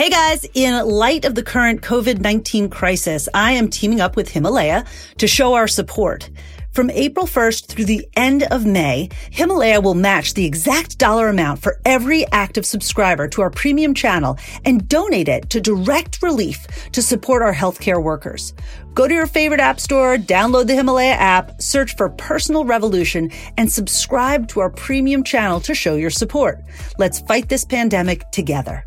Hey 0.00 0.08
guys, 0.08 0.46
in 0.54 0.82
light 0.88 1.26
of 1.26 1.34
the 1.34 1.42
current 1.42 1.82
COVID-19 1.82 2.70
crisis, 2.70 3.28
I 3.34 3.52
am 3.52 3.68
teaming 3.68 4.00
up 4.00 4.16
with 4.16 4.30
Himalaya 4.30 4.86
to 5.18 5.26
show 5.26 5.52
our 5.52 5.68
support. 5.68 6.30
From 6.72 6.88
April 6.88 7.26
1st 7.26 7.66
through 7.66 7.84
the 7.84 8.08
end 8.16 8.44
of 8.44 8.64
May, 8.64 9.10
Himalaya 9.30 9.78
will 9.82 9.92
match 9.92 10.32
the 10.32 10.46
exact 10.46 10.96
dollar 10.96 11.28
amount 11.28 11.60
for 11.60 11.82
every 11.84 12.26
active 12.32 12.64
subscriber 12.64 13.28
to 13.28 13.42
our 13.42 13.50
premium 13.50 13.92
channel 13.92 14.38
and 14.64 14.88
donate 14.88 15.28
it 15.28 15.50
to 15.50 15.60
direct 15.60 16.22
relief 16.22 16.66
to 16.92 17.02
support 17.02 17.42
our 17.42 17.52
healthcare 17.52 18.02
workers. 18.02 18.54
Go 18.94 19.06
to 19.06 19.12
your 19.12 19.26
favorite 19.26 19.60
app 19.60 19.80
store, 19.80 20.16
download 20.16 20.66
the 20.66 20.76
Himalaya 20.76 21.12
app, 21.12 21.60
search 21.60 21.94
for 21.94 22.08
Personal 22.08 22.64
Revolution, 22.64 23.30
and 23.58 23.70
subscribe 23.70 24.48
to 24.48 24.60
our 24.60 24.70
premium 24.70 25.24
channel 25.24 25.60
to 25.60 25.74
show 25.74 25.96
your 25.96 26.08
support. 26.08 26.58
Let's 26.96 27.20
fight 27.20 27.50
this 27.50 27.66
pandemic 27.66 28.30
together. 28.30 28.86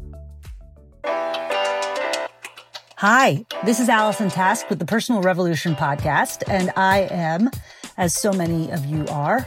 Hi, 3.05 3.45
this 3.66 3.81
is 3.81 3.89
Allison 3.89 4.30
Task 4.30 4.70
with 4.70 4.80
the 4.80 4.85
Personal 4.85 5.21
Revolution 5.21 5.75
podcast, 5.75 6.41
and 6.48 6.71
I 6.77 6.99
am, 7.12 7.52
as 7.98 8.13
so 8.13 8.31
many 8.31 8.71
of 8.71 8.85
you 8.85 9.05
are, 9.07 9.45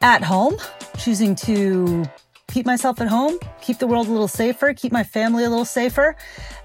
at 0.00 0.22
home, 0.22 0.56
choosing 0.96 1.34
to 1.34 2.06
keep 2.50 2.64
myself 2.64 3.02
at 3.02 3.08
home, 3.08 3.38
keep 3.60 3.76
the 3.76 3.86
world 3.86 4.08
a 4.08 4.10
little 4.10 4.26
safer, 4.26 4.72
keep 4.72 4.90
my 4.90 5.04
family 5.04 5.44
a 5.44 5.50
little 5.50 5.66
safer. 5.66 6.16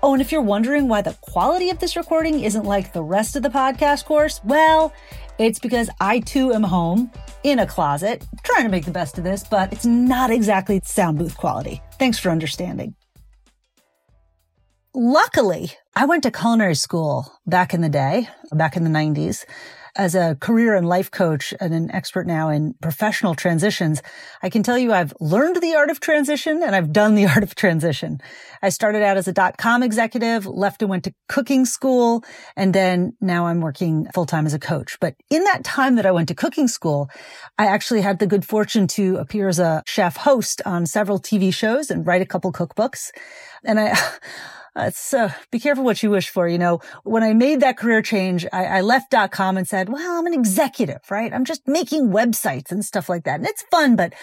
Oh, 0.01 0.13
and 0.13 0.21
if 0.21 0.31
you're 0.31 0.41
wondering 0.41 0.87
why 0.87 1.01
the 1.01 1.17
quality 1.19 1.71
of 1.71 1.79
this 1.79 1.97
recording 1.97 2.39
isn't 2.39 2.63
like 2.63 2.93
the 2.93 3.03
rest 3.03 3.35
of 3.35 3.43
the 3.43 3.49
podcast 3.49 4.05
course, 4.05 4.39
well, 4.45 4.93
it's 5.39 5.59
because 5.59 5.89
I 5.99 6.21
too 6.21 6.53
am 6.53 6.63
home 6.63 7.11
in 7.43 7.59
a 7.59 7.67
closet, 7.67 8.25
trying 8.43 8.63
to 8.63 8.69
make 8.69 8.85
the 8.85 8.91
best 8.91 9.17
of 9.17 9.25
this, 9.25 9.43
but 9.43 9.73
it's 9.73 9.85
not 9.85 10.31
exactly 10.31 10.79
sound 10.85 11.17
booth 11.17 11.35
quality. 11.35 11.81
Thanks 11.95 12.17
for 12.17 12.29
understanding. 12.29 12.95
Luckily, 14.95 15.71
I 15.95 16.05
went 16.05 16.23
to 16.23 16.31
culinary 16.31 16.75
school 16.75 17.31
back 17.47 17.73
in 17.73 17.81
the 17.81 17.89
day, 17.89 18.29
back 18.51 18.77
in 18.77 18.83
the 18.83 18.89
90s. 18.89 19.45
As 19.95 20.13
a 20.13 20.37
career 20.39 20.75
and 20.75 20.87
life 20.87 21.09
coach 21.09 21.53
and 21.59 21.73
an 21.73 21.89
expert 21.91 22.27
now 22.27 22.49
in 22.49 22.75
professional 22.79 23.33
transitions, 23.33 24.03
I 24.41 24.49
can 24.49 24.61
tell 24.61 24.77
you 24.77 24.93
I've 24.93 25.13
learned 25.19 25.57
the 25.61 25.73
art 25.75 25.89
of 25.89 25.99
transition 25.99 26.61
and 26.63 26.75
I've 26.75 26.93
done 26.93 27.15
the 27.15 27.25
art 27.33 27.41
of 27.41 27.55
transition. 27.55 28.21
I 28.61 28.69
started 28.69 29.01
out 29.01 29.17
as 29.17 29.27
a 29.27 29.33
dot 29.33 29.57
com 29.57 29.81
executive, 29.81 30.45
left 30.45 30.83
and 30.83 30.91
went 30.91 31.05
to 31.05 31.13
cooking 31.27 31.65
school, 31.65 32.23
and 32.55 32.73
then 32.73 33.13
now 33.19 33.47
I'm 33.47 33.59
working 33.59 34.07
full 34.13 34.27
time 34.27 34.45
as 34.45 34.53
a 34.53 34.59
coach. 34.59 34.97
But 35.01 35.15
in 35.31 35.43
that 35.45 35.63
time 35.63 35.95
that 35.95 36.05
I 36.05 36.11
went 36.11 36.27
to 36.27 36.35
cooking 36.35 36.67
school, 36.67 37.09
I 37.57 37.65
actually 37.65 38.01
had 38.01 38.19
the 38.19 38.27
good 38.27 38.45
fortune 38.45 38.85
to 38.89 39.17
appear 39.17 39.49
as 39.49 39.59
a 39.59 39.83
chef 39.87 40.17
host 40.17 40.61
on 40.65 40.85
several 40.85 41.19
TV 41.19 41.51
shows 41.51 41.89
and 41.89 42.05
write 42.05 42.21
a 42.21 42.27
couple 42.27 42.53
cookbooks. 42.53 43.09
And 43.65 43.79
I, 43.79 43.97
uh, 44.75 44.91
so 44.91 45.29
be 45.51 45.59
careful 45.59 45.83
what 45.83 46.01
you 46.03 46.09
wish 46.09 46.29
for. 46.29 46.47
You 46.47 46.57
know, 46.57 46.79
when 47.03 47.23
I 47.23 47.33
made 47.33 47.61
that 47.61 47.77
career 47.77 48.01
change, 48.01 48.45
I, 48.53 48.65
I 48.65 48.81
left 48.81 49.13
.com 49.31 49.57
and 49.57 49.67
said, 49.67 49.89
well, 49.89 50.19
I'm 50.19 50.25
an 50.25 50.33
executive, 50.33 51.01
right? 51.09 51.33
I'm 51.33 51.45
just 51.45 51.67
making 51.67 52.09
websites 52.09 52.71
and 52.71 52.85
stuff 52.85 53.09
like 53.09 53.23
that. 53.23 53.39
And 53.39 53.47
it's 53.47 53.63
fun, 53.71 53.95
but 53.95 54.13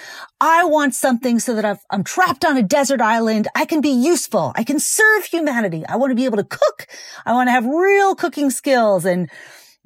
I 0.40 0.64
want 0.64 0.94
something 0.94 1.38
so 1.38 1.54
that 1.54 1.64
i 1.64 1.76
am 1.92 2.04
trapped 2.04 2.44
on 2.44 2.56
a 2.56 2.62
desert 2.62 3.00
island. 3.00 3.48
I 3.54 3.64
can 3.64 3.80
be 3.80 3.90
useful. 3.90 4.52
I 4.54 4.64
can 4.64 4.78
serve 4.78 5.24
humanity. 5.24 5.84
I 5.86 5.96
want 5.96 6.10
to 6.10 6.16
be 6.16 6.24
able 6.24 6.38
to 6.38 6.44
cook. 6.44 6.86
I 7.24 7.32
want 7.32 7.48
to 7.48 7.52
have 7.52 7.66
real 7.66 8.14
cooking 8.14 8.50
skills 8.50 9.04
and 9.04 9.30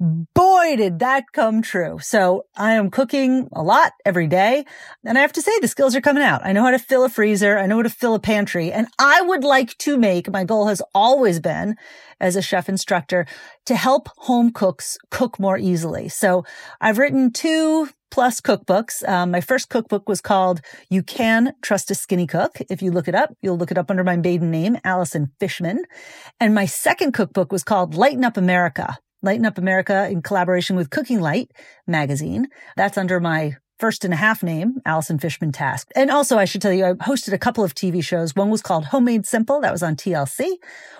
boy, 0.01 0.75
did 0.77 0.99
that 0.99 1.25
come 1.31 1.61
true. 1.61 1.99
So 1.99 2.45
I 2.55 2.73
am 2.73 2.89
cooking 2.89 3.47
a 3.53 3.61
lot 3.61 3.93
every 4.03 4.25
day. 4.25 4.65
And 5.05 5.15
I 5.15 5.21
have 5.21 5.33
to 5.33 5.41
say 5.41 5.51
the 5.61 5.67
skills 5.67 5.95
are 5.95 6.01
coming 6.01 6.23
out. 6.23 6.41
I 6.43 6.53
know 6.53 6.63
how 6.63 6.71
to 6.71 6.79
fill 6.79 7.03
a 7.03 7.09
freezer. 7.09 7.57
I 7.59 7.67
know 7.67 7.75
how 7.75 7.83
to 7.83 7.89
fill 7.89 8.15
a 8.15 8.19
pantry. 8.19 8.71
And 8.71 8.87
I 8.97 9.21
would 9.21 9.43
like 9.43 9.77
to 9.79 9.97
make, 9.97 10.31
my 10.31 10.43
goal 10.43 10.67
has 10.67 10.81
always 10.95 11.39
been 11.39 11.75
as 12.19 12.35
a 12.35 12.41
chef 12.41 12.67
instructor 12.67 13.27
to 13.65 13.75
help 13.75 14.09
home 14.17 14.51
cooks 14.51 14.97
cook 15.11 15.39
more 15.39 15.57
easily. 15.57 16.09
So 16.09 16.45
I've 16.79 16.97
written 16.97 17.31
two 17.31 17.87
plus 18.09 18.41
cookbooks. 18.41 19.07
Um, 19.07 19.29
my 19.29 19.41
first 19.41 19.69
cookbook 19.69 20.09
was 20.09 20.19
called 20.19 20.61
You 20.89 21.03
Can 21.03 21.53
Trust 21.61 21.91
a 21.91 21.95
Skinny 21.95 22.25
Cook. 22.25 22.57
If 22.69 22.81
you 22.81 22.91
look 22.91 23.07
it 23.07 23.15
up, 23.15 23.35
you'll 23.41 23.57
look 23.57 23.71
it 23.71 23.77
up 23.77 23.91
under 23.91 24.03
my 24.03 24.17
maiden 24.17 24.49
name, 24.49 24.77
Allison 24.83 25.31
Fishman. 25.39 25.83
And 26.39 26.55
my 26.55 26.65
second 26.65 27.13
cookbook 27.13 27.51
was 27.51 27.63
called 27.63 27.93
Lighten 27.93 28.25
Up 28.25 28.35
America. 28.35 28.97
Lighten 29.21 29.45
Up 29.45 29.57
America 29.57 30.07
in 30.09 30.21
collaboration 30.21 30.75
with 30.75 30.89
Cooking 30.89 31.21
Light 31.21 31.51
magazine. 31.87 32.47
That's 32.75 32.97
under 32.97 33.19
my 33.19 33.57
first 33.81 34.05
and 34.05 34.13
a 34.13 34.17
half 34.17 34.43
name, 34.43 34.79
Allison 34.85 35.17
Fishman 35.17 35.51
Task. 35.51 35.89
And 35.95 36.11
also, 36.11 36.37
I 36.37 36.45
should 36.45 36.61
tell 36.61 36.71
you, 36.71 36.85
I 36.85 36.93
hosted 36.93 37.33
a 37.33 37.39
couple 37.39 37.63
of 37.63 37.73
TV 37.73 38.03
shows. 38.03 38.35
One 38.35 38.51
was 38.51 38.61
called 38.61 38.85
Homemade 38.85 39.25
Simple. 39.25 39.59
That 39.59 39.71
was 39.71 39.81
on 39.81 39.95
TLC. 39.95 40.57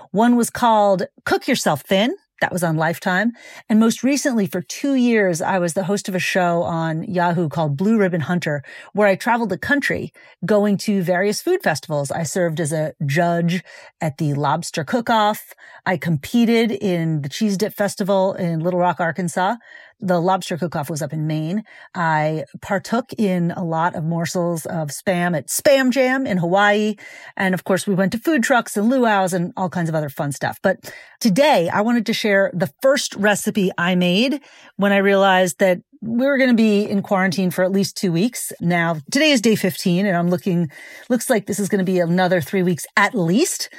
One 0.09 0.35
was 0.35 0.49
called 0.49 1.03
Cook 1.23 1.47
Yourself 1.47 1.81
Thin. 1.81 2.15
That 2.41 2.51
was 2.51 2.63
on 2.63 2.75
Lifetime. 2.75 3.33
And 3.69 3.79
most 3.79 4.03
recently, 4.03 4.47
for 4.47 4.61
two 4.61 4.95
years, 4.95 5.41
I 5.41 5.59
was 5.59 5.73
the 5.73 5.83
host 5.83 6.09
of 6.09 6.15
a 6.15 6.19
show 6.19 6.63
on 6.63 7.03
Yahoo 7.03 7.47
called 7.47 7.77
Blue 7.77 7.97
Ribbon 7.97 8.21
Hunter, 8.21 8.63
where 8.93 9.07
I 9.07 9.15
traveled 9.15 9.49
the 9.49 9.59
country 9.59 10.11
going 10.43 10.77
to 10.77 11.03
various 11.03 11.39
food 11.39 11.61
festivals. 11.61 12.11
I 12.11 12.23
served 12.23 12.59
as 12.59 12.73
a 12.73 12.93
judge 13.05 13.63
at 14.01 14.17
the 14.17 14.33
Lobster 14.33 14.83
Cook-Off. 14.83 15.53
I 15.85 15.97
competed 15.97 16.71
in 16.71 17.21
the 17.21 17.29
Cheese 17.29 17.57
Dip 17.57 17.73
Festival 17.73 18.33
in 18.33 18.59
Little 18.59 18.79
Rock, 18.79 18.99
Arkansas 18.99 19.57
the 20.01 20.19
lobster 20.19 20.57
cook-off 20.57 20.89
was 20.89 21.01
up 21.01 21.13
in 21.13 21.27
Maine. 21.27 21.63
I 21.95 22.45
partook 22.61 23.13
in 23.17 23.51
a 23.51 23.63
lot 23.63 23.95
of 23.95 24.03
morsels 24.03 24.65
of 24.65 24.89
spam 24.89 25.37
at 25.37 25.47
Spam 25.47 25.91
Jam 25.91 26.25
in 26.25 26.37
Hawaii. 26.37 26.95
And 27.37 27.53
of 27.53 27.63
course, 27.63 27.85
we 27.85 27.95
went 27.95 28.11
to 28.13 28.17
food 28.17 28.43
trucks 28.43 28.75
and 28.75 28.89
luau's 28.89 29.33
and 29.33 29.53
all 29.55 29.69
kinds 29.69 29.89
of 29.89 29.95
other 29.95 30.09
fun 30.09 30.31
stuff. 30.31 30.59
But 30.61 30.93
today 31.19 31.69
I 31.69 31.81
wanted 31.81 32.05
to 32.07 32.13
share 32.13 32.51
the 32.53 32.71
first 32.81 33.15
recipe 33.15 33.71
I 33.77 33.95
made 33.95 34.41
when 34.75 34.91
I 34.91 34.97
realized 34.97 35.59
that 35.59 35.81
we 36.01 36.25
were 36.25 36.37
going 36.37 36.49
to 36.49 36.55
be 36.55 36.83
in 36.83 37.03
quarantine 37.03 37.51
for 37.51 37.63
at 37.63 37.71
least 37.71 37.95
two 37.95 38.11
weeks. 38.11 38.51
Now, 38.59 38.97
today 39.11 39.31
is 39.31 39.39
day 39.39 39.55
15 39.55 40.05
and 40.07 40.17
I'm 40.17 40.29
looking, 40.29 40.71
looks 41.09 41.29
like 41.29 41.45
this 41.45 41.59
is 41.59 41.69
going 41.69 41.85
to 41.85 41.91
be 41.91 41.99
another 41.99 42.41
three 42.41 42.63
weeks 42.63 42.87
at 42.97 43.13
least. 43.13 43.69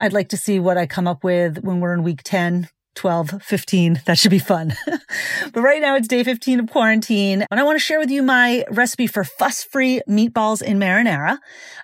I'd 0.00 0.12
like 0.12 0.28
to 0.30 0.36
see 0.36 0.60
what 0.60 0.78
I 0.78 0.86
come 0.86 1.08
up 1.08 1.24
with 1.24 1.58
when 1.62 1.80
we're 1.80 1.94
in 1.94 2.02
week 2.02 2.22
10, 2.22 2.68
12, 2.94 3.42
15. 3.42 4.02
That 4.06 4.18
should 4.18 4.30
be 4.30 4.38
fun. 4.38 4.74
but 5.52 5.62
right 5.62 5.80
now 5.80 5.96
it's 5.96 6.08
day 6.08 6.24
15 6.24 6.60
of 6.60 6.70
quarantine. 6.70 7.44
And 7.50 7.60
I 7.60 7.62
want 7.62 7.76
to 7.76 7.84
share 7.84 7.98
with 7.98 8.10
you 8.10 8.22
my 8.22 8.64
recipe 8.70 9.06
for 9.06 9.24
fuss-free 9.24 10.02
meatballs 10.08 10.62
in 10.62 10.78
marinara. 10.78 11.38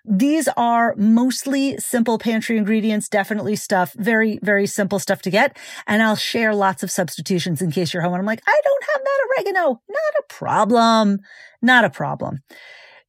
These 0.04 0.48
are 0.56 0.94
mostly 0.96 1.76
simple 1.78 2.18
pantry 2.18 2.56
ingredients, 2.56 3.08
definitely 3.08 3.56
stuff, 3.56 3.92
very, 3.94 4.38
very 4.42 4.66
simple 4.66 4.98
stuff 4.98 5.22
to 5.22 5.30
get. 5.30 5.56
And 5.86 6.02
I'll 6.02 6.16
share 6.16 6.54
lots 6.54 6.82
of 6.82 6.90
substitutions 6.90 7.60
in 7.60 7.70
case 7.70 7.92
you're 7.92 8.02
home 8.02 8.14
and 8.14 8.20
I'm 8.20 8.26
like, 8.26 8.42
I 8.46 8.60
don't 8.64 8.84
have 8.92 9.02
that 9.04 9.26
oregano. 9.28 9.82
Not 9.88 10.14
a 10.18 10.22
problem. 10.28 11.18
Not 11.60 11.84
a 11.84 11.90
problem. 11.90 12.40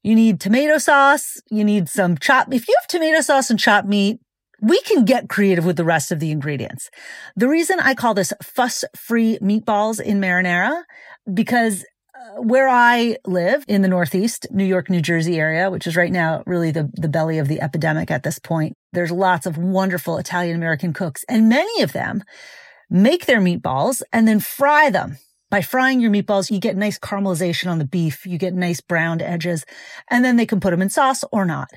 You 0.04 0.16
need 0.16 0.40
tomato 0.40 0.78
sauce. 0.78 1.42
You 1.50 1.64
need 1.64 1.90
some 1.90 2.18
chopped. 2.18 2.54
If 2.54 2.68
you 2.68 2.76
have 2.80 2.88
tomato 2.88 3.22
sauce 3.22 3.50
and 3.50 3.60
chopped 3.60 3.88
meat, 3.88 4.20
we 4.62 4.82
can 4.82 5.06
get 5.06 5.30
creative 5.30 5.66
with 5.66 5.78
the 5.78 5.84
rest 5.84 6.12
of 6.12 6.20
the 6.20 6.32
ingredients. 6.32 6.90
The 7.36 7.48
reason 7.48 7.80
I 7.80 7.94
call 7.94 8.14
this 8.14 8.34
fuss 8.44 8.84
free 8.96 9.38
meatballs 9.42 10.02
in 10.02 10.20
marinara, 10.20 10.84
because 11.32 11.86
uh, 12.14 12.42
where 12.42 12.68
I 12.68 13.18
live 13.26 13.64
in 13.68 13.82
the 13.82 13.88
Northeast, 13.88 14.48
New 14.52 14.66
York, 14.66 14.90
New 14.90 15.02
Jersey 15.02 15.40
area, 15.40 15.70
which 15.70 15.88
is 15.88 15.96
right 15.96 16.12
now 16.12 16.44
really 16.46 16.72
the, 16.72 16.90
the 16.96 17.08
belly 17.08 17.38
of 17.38 17.48
the 17.48 17.62
epidemic 17.62 18.12
at 18.12 18.24
this 18.24 18.40
point, 18.40 18.74
there's 18.94 19.12
lots 19.12 19.46
of 19.46 19.58
wonderful 19.58 20.18
Italian 20.18 20.56
American 20.56 20.94
cooks 20.94 21.24
and 21.30 21.48
many 21.48 21.82
of 21.82 21.94
them 21.94 22.24
make 22.90 23.26
their 23.26 23.40
meatballs 23.40 24.02
and 24.12 24.28
then 24.28 24.40
fry 24.40 24.90
them 24.90 25.18
by 25.50 25.62
frying 25.62 26.00
your 26.00 26.12
meatballs, 26.12 26.52
you 26.52 26.60
get 26.60 26.78
nice 26.78 27.00
caramelization 27.00 27.70
on 27.72 27.80
the 27.80 27.86
beef. 27.86 28.26
You 28.26 28.38
get 28.38 28.54
nice 28.54 28.82
browned 28.82 29.22
edges 29.22 29.66
and 30.10 30.24
then 30.24 30.36
they 30.36 30.46
can 30.46 30.60
put 30.60 30.72
them 30.72 30.82
in 30.82 30.90
sauce 30.90 31.24
or 31.32 31.46
not. 31.46 31.72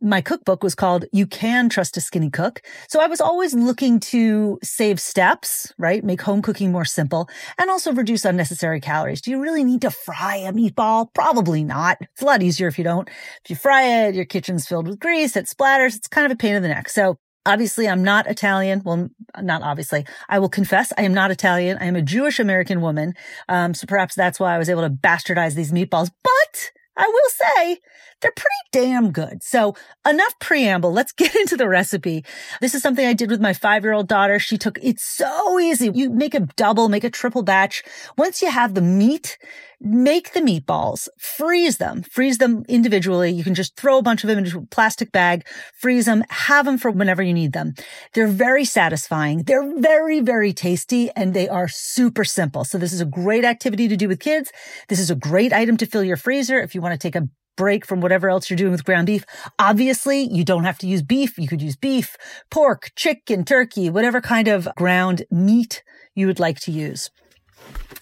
My 0.00 0.20
cookbook 0.20 0.62
was 0.62 0.74
called 0.74 1.06
You 1.12 1.26
Can 1.26 1.68
Trust 1.68 1.96
a 1.96 2.00
Skinny 2.00 2.30
Cook. 2.30 2.62
So 2.88 3.00
I 3.00 3.06
was 3.06 3.20
always 3.20 3.54
looking 3.54 3.98
to 4.00 4.58
save 4.62 5.00
steps, 5.00 5.72
right? 5.78 6.04
Make 6.04 6.22
home 6.22 6.42
cooking 6.42 6.70
more 6.70 6.84
simple 6.84 7.28
and 7.58 7.70
also 7.70 7.92
reduce 7.92 8.24
unnecessary 8.24 8.80
calories. 8.80 9.20
Do 9.20 9.30
you 9.30 9.42
really 9.42 9.64
need 9.64 9.80
to 9.82 9.90
fry 9.90 10.36
a 10.36 10.52
meatball? 10.52 11.12
Probably 11.12 11.64
not. 11.64 11.98
It's 12.00 12.22
a 12.22 12.26
lot 12.26 12.42
easier 12.42 12.68
if 12.68 12.78
you 12.78 12.84
don't. 12.84 13.08
If 13.08 13.50
you 13.50 13.56
fry 13.56 13.82
it, 13.82 14.14
your 14.14 14.24
kitchen's 14.24 14.66
filled 14.68 14.86
with 14.86 15.00
grease, 15.00 15.36
it 15.36 15.46
splatters. 15.46 15.96
It's 15.96 16.08
kind 16.08 16.26
of 16.26 16.32
a 16.32 16.36
pain 16.36 16.54
in 16.54 16.62
the 16.62 16.68
neck. 16.68 16.88
So 16.88 17.18
Obviously, 17.46 17.88
I'm 17.88 18.02
not 18.02 18.26
Italian. 18.26 18.82
Well, 18.84 19.08
not 19.40 19.62
obviously. 19.62 20.04
I 20.28 20.38
will 20.38 20.48
confess 20.48 20.92
I 20.98 21.02
am 21.02 21.14
not 21.14 21.30
Italian. 21.30 21.78
I 21.80 21.86
am 21.86 21.96
a 21.96 22.02
Jewish 22.02 22.40
American 22.40 22.80
woman. 22.80 23.14
Um, 23.48 23.72
so 23.72 23.86
perhaps 23.86 24.14
that's 24.14 24.40
why 24.40 24.54
I 24.54 24.58
was 24.58 24.68
able 24.68 24.82
to 24.82 24.90
bastardize 24.90 25.54
these 25.54 25.72
meatballs. 25.72 26.10
But 26.22 26.70
I 26.96 27.06
will 27.06 27.30
say 27.30 27.80
they're 28.20 28.32
pretty 28.32 28.50
damn 28.72 29.12
good. 29.12 29.42
So 29.42 29.74
enough 30.08 30.38
preamble. 30.40 30.92
Let's 30.92 31.12
get 31.12 31.34
into 31.36 31.56
the 31.56 31.68
recipe. 31.68 32.24
This 32.60 32.74
is 32.74 32.82
something 32.82 33.06
I 33.06 33.12
did 33.12 33.30
with 33.30 33.40
my 33.40 33.52
five 33.52 33.84
year 33.84 33.92
old 33.92 34.08
daughter. 34.08 34.38
She 34.38 34.58
took, 34.58 34.78
it's 34.82 35.04
so 35.04 35.58
easy. 35.60 35.90
You 35.94 36.10
make 36.10 36.34
a 36.34 36.40
double, 36.56 36.88
make 36.88 37.04
a 37.04 37.10
triple 37.10 37.42
batch. 37.42 37.82
Once 38.16 38.40
you 38.40 38.50
have 38.50 38.74
the 38.74 38.80
meat, 38.80 39.38
make 39.80 40.32
the 40.32 40.40
meatballs, 40.40 41.08
freeze 41.18 41.76
them, 41.76 42.02
freeze 42.02 42.38
them 42.38 42.64
individually. 42.68 43.30
You 43.30 43.44
can 43.44 43.54
just 43.54 43.76
throw 43.76 43.98
a 43.98 44.02
bunch 44.02 44.24
of 44.24 44.28
them 44.28 44.38
into 44.38 44.58
a 44.58 44.66
plastic 44.66 45.12
bag, 45.12 45.46
freeze 45.78 46.06
them, 46.06 46.24
have 46.30 46.64
them 46.64 46.78
for 46.78 46.90
whenever 46.90 47.22
you 47.22 47.34
need 47.34 47.52
them. 47.52 47.74
They're 48.14 48.26
very 48.26 48.64
satisfying. 48.64 49.42
They're 49.42 49.78
very, 49.78 50.20
very 50.20 50.54
tasty 50.54 51.10
and 51.14 51.34
they 51.34 51.48
are 51.48 51.68
super 51.68 52.24
simple. 52.24 52.64
So 52.64 52.78
this 52.78 52.94
is 52.94 53.02
a 53.02 53.06
great 53.06 53.44
activity 53.44 53.88
to 53.88 53.96
do 53.96 54.08
with 54.08 54.20
kids. 54.20 54.50
This 54.88 54.98
is 54.98 55.10
a 55.10 55.14
great 55.14 55.52
item 55.52 55.76
to 55.76 55.86
fill 55.86 56.04
your 56.04 56.16
freezer 56.16 56.60
if 56.60 56.74
you 56.74 56.80
want 56.80 56.98
to 56.98 56.98
take 56.98 57.14
a 57.14 57.28
break 57.56 57.86
from 57.86 58.00
whatever 58.00 58.28
else 58.28 58.48
you're 58.48 58.56
doing 58.56 58.72
with 58.72 58.84
ground 58.84 59.06
beef. 59.06 59.24
Obviously, 59.58 60.22
you 60.22 60.44
don't 60.44 60.64
have 60.64 60.78
to 60.78 60.86
use 60.86 61.02
beef. 61.02 61.38
You 61.38 61.48
could 61.48 61.62
use 61.62 61.76
beef, 61.76 62.16
pork, 62.50 62.92
chicken, 62.96 63.44
turkey, 63.44 63.90
whatever 63.90 64.20
kind 64.20 64.48
of 64.48 64.68
ground 64.76 65.24
meat 65.30 65.82
you 66.14 66.26
would 66.26 66.40
like 66.40 66.60
to 66.60 66.70
use. 66.70 67.10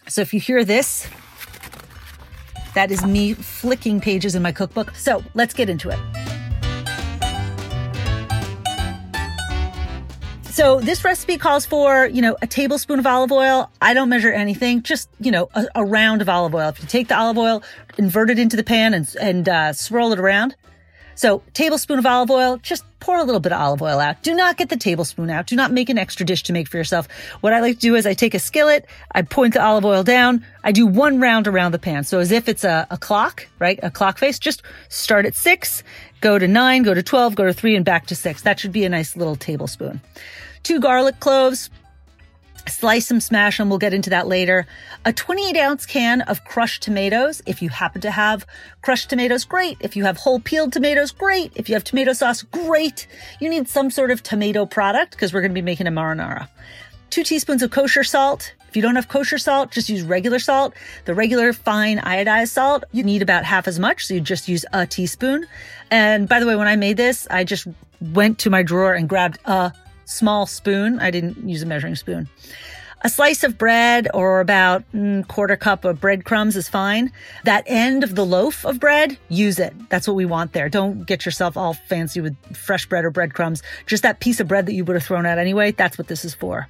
So 0.09 0.21
if 0.21 0.35
you 0.35 0.41
hear 0.41 0.65
this, 0.65 1.09
that 2.75 2.91
is 2.91 3.05
me 3.05 3.35
flicking 3.35 4.01
pages 4.01 4.35
in 4.35 4.43
my 4.43 4.53
cookbook. 4.53 4.95
So 4.97 5.23
let's 5.35 5.55
get 5.55 5.71
into 5.71 5.91
it. 5.91 6.24
So 10.55 10.79
this 10.79 11.05
recipe 11.05 11.37
calls 11.37 11.67
for, 11.67 12.06
you 12.06 12.23
know, 12.23 12.37
a 12.41 12.47
tablespoon 12.47 13.01
of 13.01 13.06
olive 13.09 13.33
oil. 13.33 13.73
I 13.83 13.93
don't 13.93 14.09
measure 14.09 14.31
anything, 14.31 14.85
just, 14.85 15.09
you 15.19 15.33
know, 15.33 15.49
a, 15.53 15.67
a 15.75 15.85
round 15.85 16.23
of 16.23 16.29
olive 16.29 16.55
oil. 16.55 16.69
If 16.69 16.81
you 16.81 16.87
take 16.87 17.09
the 17.09 17.19
olive 17.19 17.37
oil, 17.37 17.65
invert 17.99 18.31
it 18.31 18.39
into 18.39 18.56
the 18.56 18.62
pan 18.62 18.95
and, 18.95 19.17
and 19.21 19.49
uh, 19.49 19.73
swirl 19.73 20.12
it 20.12 20.21
around. 20.21 20.55
So 21.17 21.43
tablespoon 21.55 21.99
of 21.99 22.06
olive 22.06 22.31
oil, 22.31 22.59
just 22.59 22.85
pour 23.01 23.19
a 23.19 23.25
little 23.25 23.41
bit 23.41 23.53
of 23.53 23.61
olive 23.61 23.83
oil 23.83 23.99
out. 23.99 24.23
Do 24.23 24.33
not 24.33 24.56
get 24.56 24.69
the 24.69 24.77
tablespoon 24.77 25.29
out. 25.29 25.49
Do 25.49 25.56
not 25.56 25.73
make 25.73 25.89
an 25.89 25.99
extra 25.99 26.25
dish 26.25 26.45
to 26.45 26.53
make 26.53 26.69
for 26.69 26.77
yourself. 26.77 27.09
What 27.41 27.53
I 27.53 27.59
like 27.59 27.75
to 27.75 27.81
do 27.81 27.97
is 27.97 28.06
I 28.06 28.15
take 28.15 28.35
a 28.35 28.39
skillet, 28.39 28.87
I 29.11 29.23
point 29.23 29.55
the 29.55 29.62
olive 29.62 29.85
oil 29.85 30.05
down, 30.05 30.47
I 30.62 30.71
do 30.71 30.87
one 30.87 31.19
round 31.19 31.49
around 31.49 31.73
the 31.73 31.81
pan. 31.81 32.05
So 32.05 32.21
as 32.21 32.31
if 32.31 32.49
it's 32.49 32.62
a, 32.62 32.87
a 32.93 32.97
clock, 32.97 33.49
right? 33.59 33.81
A 33.83 33.91
clock 33.91 34.19
face, 34.19 34.39
just 34.39 34.62
start 34.89 35.27
at 35.27 35.35
six, 35.35 35.83
go 36.21 36.39
to 36.39 36.47
nine, 36.47 36.85
go 36.85 36.95
to 36.95 37.03
12, 37.03 37.35
go 37.35 37.45
to 37.45 37.53
three 37.53 37.75
and 37.75 37.85
back 37.85 38.06
to 38.06 38.15
six. 38.15 38.43
That 38.43 38.61
should 38.61 38.73
be 38.73 38.85
a 38.85 38.89
nice 38.89 39.17
little 39.17 39.35
tablespoon 39.35 40.01
two 40.64 40.81
garlic 40.81 41.20
cloves, 41.20 41.70
Slice 42.66 43.08
them, 43.08 43.20
smash 43.20 43.58
them. 43.58 43.69
We'll 43.69 43.78
get 43.78 43.93
into 43.93 44.11
that 44.11 44.26
later. 44.26 44.66
A 45.05 45.12
28 45.12 45.56
ounce 45.56 45.84
can 45.84 46.22
of 46.22 46.44
crushed 46.44 46.82
tomatoes. 46.82 47.43
If 47.44 47.61
you 47.61 47.69
happen 47.69 48.00
to 48.00 48.11
have 48.11 48.46
crushed 48.81 49.11
tomatoes, 49.11 49.44
great. 49.44 49.76
If 49.81 49.96
you 49.96 50.05
have 50.05 50.16
whole 50.16 50.40
peeled 50.40 50.72
tomatoes, 50.72 51.11
great. 51.11 51.52
If 51.56 51.69
you 51.69 51.75
have 51.75 51.84
tomato 51.84 52.14
sauce, 52.14 52.43
great. 52.43 53.06
You 53.38 53.50
need 53.50 53.69
some 53.69 53.90
sort 53.90 54.11
of 54.11 54.22
tomato 54.22 54.64
product 54.64 55.12
because 55.12 55.34
we're 55.34 55.43
going 55.43 55.50
to 55.50 55.55
be 55.55 55.62
making 55.62 55.87
a 55.87 55.90
marinara. 55.90 56.49
Two 57.10 57.22
teaspoons 57.22 57.62
of 57.62 57.70
kosher 57.70 58.02
salt. 58.02 58.55
If 58.69 58.76
you 58.76 58.82
don't 58.82 58.96
have 58.96 59.08
kosher 59.08 59.38
salt, 59.38 59.70
just 59.70 59.88
use 59.90 60.02
regular 60.02 60.38
salt. 60.38 60.75
The 61.05 61.14
regular 61.14 61.52
fine 61.52 61.99
iodized 61.99 62.49
salt, 62.49 62.84
you 62.93 63.05
need 63.05 63.20
about 63.20 63.44
half 63.44 63.69
as 63.69 63.78
much. 63.78 64.06
So 64.06 64.14
you 64.14 64.20
just 64.20 64.49
use 64.49 64.64
a 64.72 64.87
teaspoon. 64.87 65.46
And 65.90 66.28
by 66.28 66.40
the 66.40 66.46
way, 66.46 66.56
when 66.56 66.67
I 66.67 66.76
made 66.76 66.96
this, 66.96 67.28
I 67.31 67.44
just 67.44 67.69
went 68.00 68.38
to 68.40 68.50
my 68.50 68.62
drawer 68.62 68.94
and 68.94 69.08
grabbed 69.08 69.38
a 69.44 69.72
small 70.05 70.47
spoon. 70.47 70.99
I 71.01 71.11
didn't 71.11 71.49
use 71.49 71.62
a 71.62 71.67
measuring 71.67 71.97
spoon. 71.97 72.29
A 73.03 73.11
slice 73.11 73.45
of 73.45 73.59
bread 73.59 74.09
or 74.15 74.41
about 74.41 74.83
mm, 74.95 75.29
quarter 75.29 75.56
cup 75.56 75.85
of 75.85 76.01
breadcrumbs 76.01 76.56
is 76.56 76.71
fine. 76.71 77.12
That 77.45 77.65
end 77.67 78.03
of 78.03 78.15
the 78.15 78.25
loaf 78.25 78.65
of 78.65 78.81
bread, 78.81 79.19
use 79.29 79.59
it. 79.59 79.75
That's 79.91 80.09
what 80.09 80.15
we 80.15 80.25
want 80.25 80.55
there. 80.55 80.71
Don't 80.71 81.05
get 81.05 81.27
yourself 81.27 81.59
all 81.59 81.75
fancy 81.75 82.23
with 82.23 82.35
fresh 82.56 82.87
bread 82.87 83.05
or 83.05 83.11
breadcrumbs. 83.11 83.62
Just 83.85 84.05
that 84.05 84.21
piece 84.21 84.41
of 84.41 84.49
bread 84.49 84.65
that 84.65 84.73
you 84.73 84.87
would 84.87 84.97
have 84.97 85.05
thrown 85.05 85.27
out 85.27 85.37
anyway. 85.37 85.73
That's 85.73 85.99
what 85.99 86.09
this 86.09 86.25
is 86.25 86.33
for. 86.33 86.67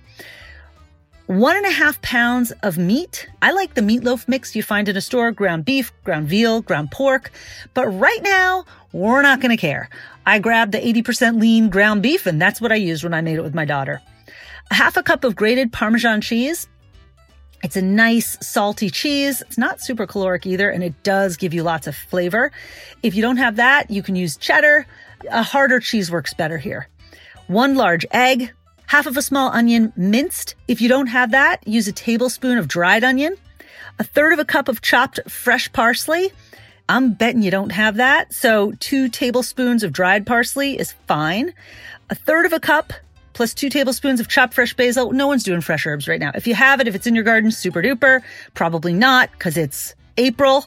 One 1.27 1.57
and 1.57 1.65
a 1.65 1.71
half 1.71 2.03
pounds 2.03 2.53
of 2.63 2.77
meat. 2.77 3.29
I 3.41 3.53
like 3.53 3.73
the 3.73 3.81
meatloaf 3.81 4.29
mix 4.29 4.55
you 4.55 4.63
find 4.63 4.91
in 4.91 4.97
a 4.97 5.01
store, 5.01 5.33
ground 5.33 5.65
beef, 5.65 5.91
ground 6.05 6.29
veal, 6.29 6.61
ground 6.61 6.91
pork. 6.91 7.31
But 7.73 7.89
right 7.89 8.23
now, 8.23 8.67
we're 8.93 9.23
not 9.23 9.41
going 9.41 9.51
to 9.51 9.61
care. 9.61 9.89
I 10.27 10.39
grabbed 10.39 10.73
the 10.73 10.79
80% 10.79 11.41
lean 11.41 11.71
ground 11.71 12.03
beef 12.03 12.27
and 12.27 12.41
that's 12.41 12.61
what 12.61 12.73
I 12.73 12.77
used 12.77 13.05
when 13.05 13.15
I 13.15 13.23
made 13.23 13.39
it 13.39 13.43
with 13.43 13.55
my 13.55 13.65
daughter. 13.65 14.03
A 14.71 14.75
half 14.75 14.99
a 14.99 15.03
cup 15.03 15.25
of 15.25 15.35
grated 15.35 15.73
Parmesan 15.73 16.21
cheese. 16.21 16.69
It's 17.63 17.77
a 17.77 17.83
nice 17.83 18.37
salty 18.47 18.91
cheese. 18.91 19.41
It's 19.41 19.57
not 19.57 19.81
super 19.81 20.07
caloric 20.07 20.45
either, 20.45 20.69
and 20.69 20.85
it 20.85 21.03
does 21.03 21.39
give 21.39 21.55
you 21.55 21.63
lots 21.63 21.87
of 21.87 21.97
flavor. 21.97 22.53
If 23.03 23.15
you 23.15 23.23
don't 23.23 23.39
have 23.39 23.57
that, 23.57 23.91
you 23.91 24.03
can 24.03 24.17
use 24.17 24.37
cheddar. 24.37 24.87
A 25.31 25.43
harder 25.43 25.81
cheese 25.81 26.11
works 26.11 26.35
better 26.35 26.59
here. 26.59 26.89
One 27.47 27.75
large 27.75 28.05
egg, 28.11 28.53
half 28.95 29.07
of 29.07 29.17
a 29.17 29.23
small 29.23 29.51
onion 29.51 29.93
minced. 29.97 30.55
If 30.69 30.81
you 30.81 30.89
don't 30.89 31.09
have 31.09 31.33
that, 31.33 31.67
use 31.67 31.89
a 31.89 31.93
tablespoon 31.93 32.59
of 32.59 32.69
dried 32.69 33.03
onion, 33.03 33.35
a 33.99 34.05
third 34.05 34.33
of 34.33 34.39
a 34.39 34.45
cup 34.45 34.69
of 34.69 34.83
chopped 34.83 35.19
fresh 35.29 35.73
parsley, 35.73 36.31
I'm 36.89 37.13
betting 37.15 37.43
you 37.43 37.51
don't 37.51 37.73
have 37.73 37.97
that. 37.97 38.33
So 38.33 38.71
two 38.79 39.09
tablespoons 39.09 39.83
of 39.83 39.93
dried 39.93 40.27
parsley 40.27 40.79
is 40.79 40.93
fine. 41.09 41.53
A 42.09 42.15
third 42.15 42.47
of 42.47 42.53
a 42.53 42.61
cup 42.61 42.93
plus 43.33 43.53
two 43.53 43.69
tablespoons 43.69 44.21
of 44.21 44.29
chopped 44.29 44.55
fresh 44.55 44.75
basil. 44.75 45.11
No 45.11 45.27
one's 45.27 45.43
doing 45.43 45.61
fresh 45.61 45.87
herbs 45.87 46.07
right 46.07 46.21
now. 46.21 46.31
If 46.33 46.47
you 46.47 46.55
have 46.55 46.79
it, 46.79 46.87
if 46.87 46.95
it's 46.95 47.09
in 47.09 47.17
your 47.17 47.25
garden, 47.25 47.51
super 47.51 47.83
duper. 47.83 48.21
Probably 48.55 48.93
not 48.93 49.33
because 49.33 49.57
it's 49.57 49.97
April. 50.17 50.67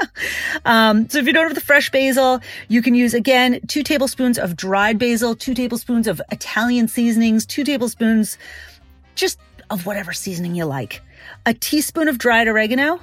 um, 0.64 1.08
so 1.08 1.18
if 1.18 1.26
you 1.26 1.32
don't 1.32 1.46
have 1.46 1.54
the 1.54 1.60
fresh 1.60 1.90
basil, 1.90 2.40
you 2.68 2.82
can 2.82 2.94
use 2.94 3.14
again 3.14 3.60
two 3.66 3.82
tablespoons 3.82 4.38
of 4.38 4.56
dried 4.56 4.98
basil, 4.98 5.34
two 5.34 5.54
tablespoons 5.54 6.06
of 6.06 6.20
Italian 6.30 6.88
seasonings, 6.88 7.46
two 7.46 7.64
tablespoons 7.64 8.38
just 9.14 9.38
of 9.70 9.86
whatever 9.86 10.12
seasoning 10.12 10.54
you 10.54 10.64
like, 10.64 11.02
a 11.46 11.54
teaspoon 11.54 12.08
of 12.08 12.18
dried 12.18 12.48
oregano, 12.48 13.00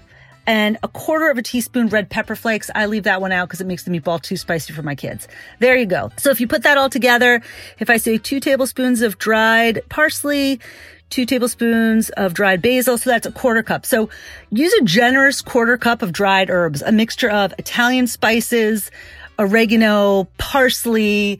and 0.48 0.78
a 0.82 0.88
quarter 0.88 1.30
of 1.30 1.38
a 1.38 1.42
teaspoon 1.42 1.90
red 1.90 2.10
pepper 2.10 2.36
flakes. 2.36 2.72
I 2.74 2.86
leave 2.86 3.04
that 3.04 3.22
one 3.22 3.32
out 3.32 3.48
because 3.48 3.62
it 3.62 3.68
makes 3.68 3.84
the 3.84 3.92
meatball 3.92 4.22
too 4.22 4.38
spicy 4.38 4.74
for 4.74 4.82
my 4.82 4.96
kids. 4.96 5.28
There 5.60 5.76
you 5.76 5.86
go. 5.86 6.12
So 6.18 6.30
if 6.30 6.40
you 6.40 6.48
put 6.48 6.64
that 6.64 6.78
all 6.78 6.90
together, 6.90 7.42
if 7.80 7.90
I 7.90 7.98
say 7.98 8.18
two 8.18 8.40
tablespoons 8.40 9.02
of 9.02 9.20
dried 9.20 9.82
parsley, 9.90 10.60
two 11.10 11.26
tablespoons 11.26 12.10
of 12.12 12.34
dried 12.34 12.62
basil. 12.62 12.98
So 12.98 13.10
that's 13.10 13.26
a 13.26 13.32
quarter 13.32 13.64
cup. 13.64 13.86
So 13.86 14.10
use 14.50 14.74
a 14.74 14.84
generous 14.84 15.42
quarter 15.42 15.78
cup 15.78 16.02
of 16.02 16.12
dried 16.12 16.50
herbs, 16.50 16.82
a 16.82 16.92
mixture 16.92 17.30
of 17.30 17.54
Italian 17.58 18.08
spices, 18.08 18.92
oregano, 19.40 20.26
parsley, 20.38 21.40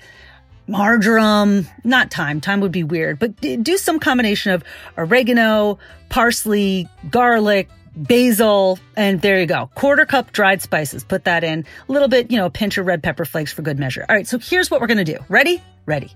marjoram, 0.68 1.68
not 1.84 2.14
thyme. 2.14 2.42
Thyme 2.42 2.60
would 2.62 2.72
be 2.72 2.84
weird, 2.84 3.20
but 3.20 3.40
do 3.42 3.78
some 3.78 4.00
combination 4.00 4.52
of 4.52 4.64
oregano, 4.98 5.80
parsley, 6.10 6.88
garlic, 7.10 7.70
basil, 7.96 8.78
and 8.96 9.22
there 9.22 9.40
you 9.40 9.46
go. 9.46 9.70
Quarter 9.76 10.06
cup 10.06 10.32
dried 10.32 10.62
spices. 10.62 11.04
Put 11.04 11.24
that 11.24 11.44
in. 11.44 11.66
A 11.88 11.92
little 11.92 12.08
bit, 12.08 12.32
you 12.32 12.38
know, 12.38 12.46
a 12.46 12.50
pinch 12.50 12.78
of 12.78 12.86
red 12.86 13.02
pepper 13.02 13.26
flakes 13.26 13.52
for 13.52 13.64
good 13.64 13.80
measure. 13.80 14.06
All 14.08 14.16
right, 14.16 14.28
so 14.28 14.38
here's 14.38 14.70
what 14.70 14.82
we're 14.82 14.88
going 14.88 15.04
to 15.04 15.04
do. 15.04 15.18
Ready? 15.30 15.62
Ready. 15.86 16.12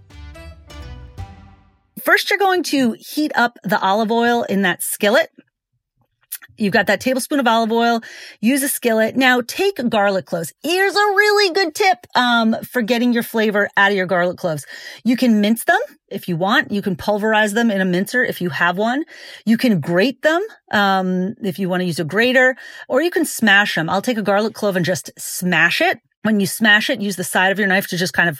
First, 2.03 2.30
you're 2.30 2.39
going 2.39 2.63
to 2.63 2.96
heat 3.00 3.31
up 3.36 3.58
the 3.63 3.79
olive 3.79 4.12
oil 4.12 4.43
in 4.43 4.63
that 4.63 4.81
skillet. 4.81 5.29
You've 6.58 6.74
got 6.74 6.88
that 6.88 7.01
tablespoon 7.01 7.39
of 7.39 7.48
olive 7.48 7.72
oil. 7.72 8.01
Use 8.39 8.62
a 8.62 8.70
skillet. 8.70 9.15
Now 9.15 9.41
take 9.41 9.79
garlic 9.89 10.25
cloves. 10.25 10.53
Here's 10.62 10.96
a 10.96 11.00
really 11.00 11.53
good 11.53 11.74
tip 11.74 11.98
um, 12.15 12.55
for 12.63 12.81
getting 12.81 13.13
your 13.13 13.24
flavor 13.24 13.70
out 13.77 13.91
of 13.91 13.98
your 13.98 14.05
garlic 14.05 14.38
cloves. 14.38 14.65
You 15.03 15.17
can 15.17 15.41
mince 15.41 15.63
them 15.63 15.79
if 16.08 16.27
you 16.27 16.36
want. 16.36 16.72
You 16.72 16.81
can 16.81 16.96
pulverize 16.96 17.53
them 17.53 17.72
in 17.72 17.81
a 17.81 17.86
mincer 17.86 18.24
if 18.24 18.41
you 18.41 18.50
have 18.50 18.77
one. 18.77 19.05
You 19.46 19.58
can 19.58 19.79
grate 19.79 20.22
them 20.22 20.46
um, 20.72 21.34
if 21.41 21.58
you 21.58 21.67
want 21.67 21.81
to 21.81 21.86
use 21.86 22.00
a 22.00 22.03
grater, 22.03 22.55
or 22.88 23.01
you 23.01 23.10
can 23.10 23.25
smash 23.25 23.75
them. 23.75 23.89
I'll 23.89 24.01
take 24.01 24.17
a 24.17 24.24
garlic 24.24 24.53
clove 24.53 24.75
and 24.75 24.86
just 24.86 25.10
smash 25.17 25.81
it. 25.81 26.00
When 26.24 26.39
you 26.39 26.46
smash 26.46 26.91
it, 26.91 27.01
use 27.01 27.15
the 27.15 27.24
side 27.24 27.51
of 27.51 27.58
your 27.58 27.67
knife 27.67 27.88
to 27.88 27.98
just 27.98 28.13
kind 28.13 28.29
of 28.29 28.39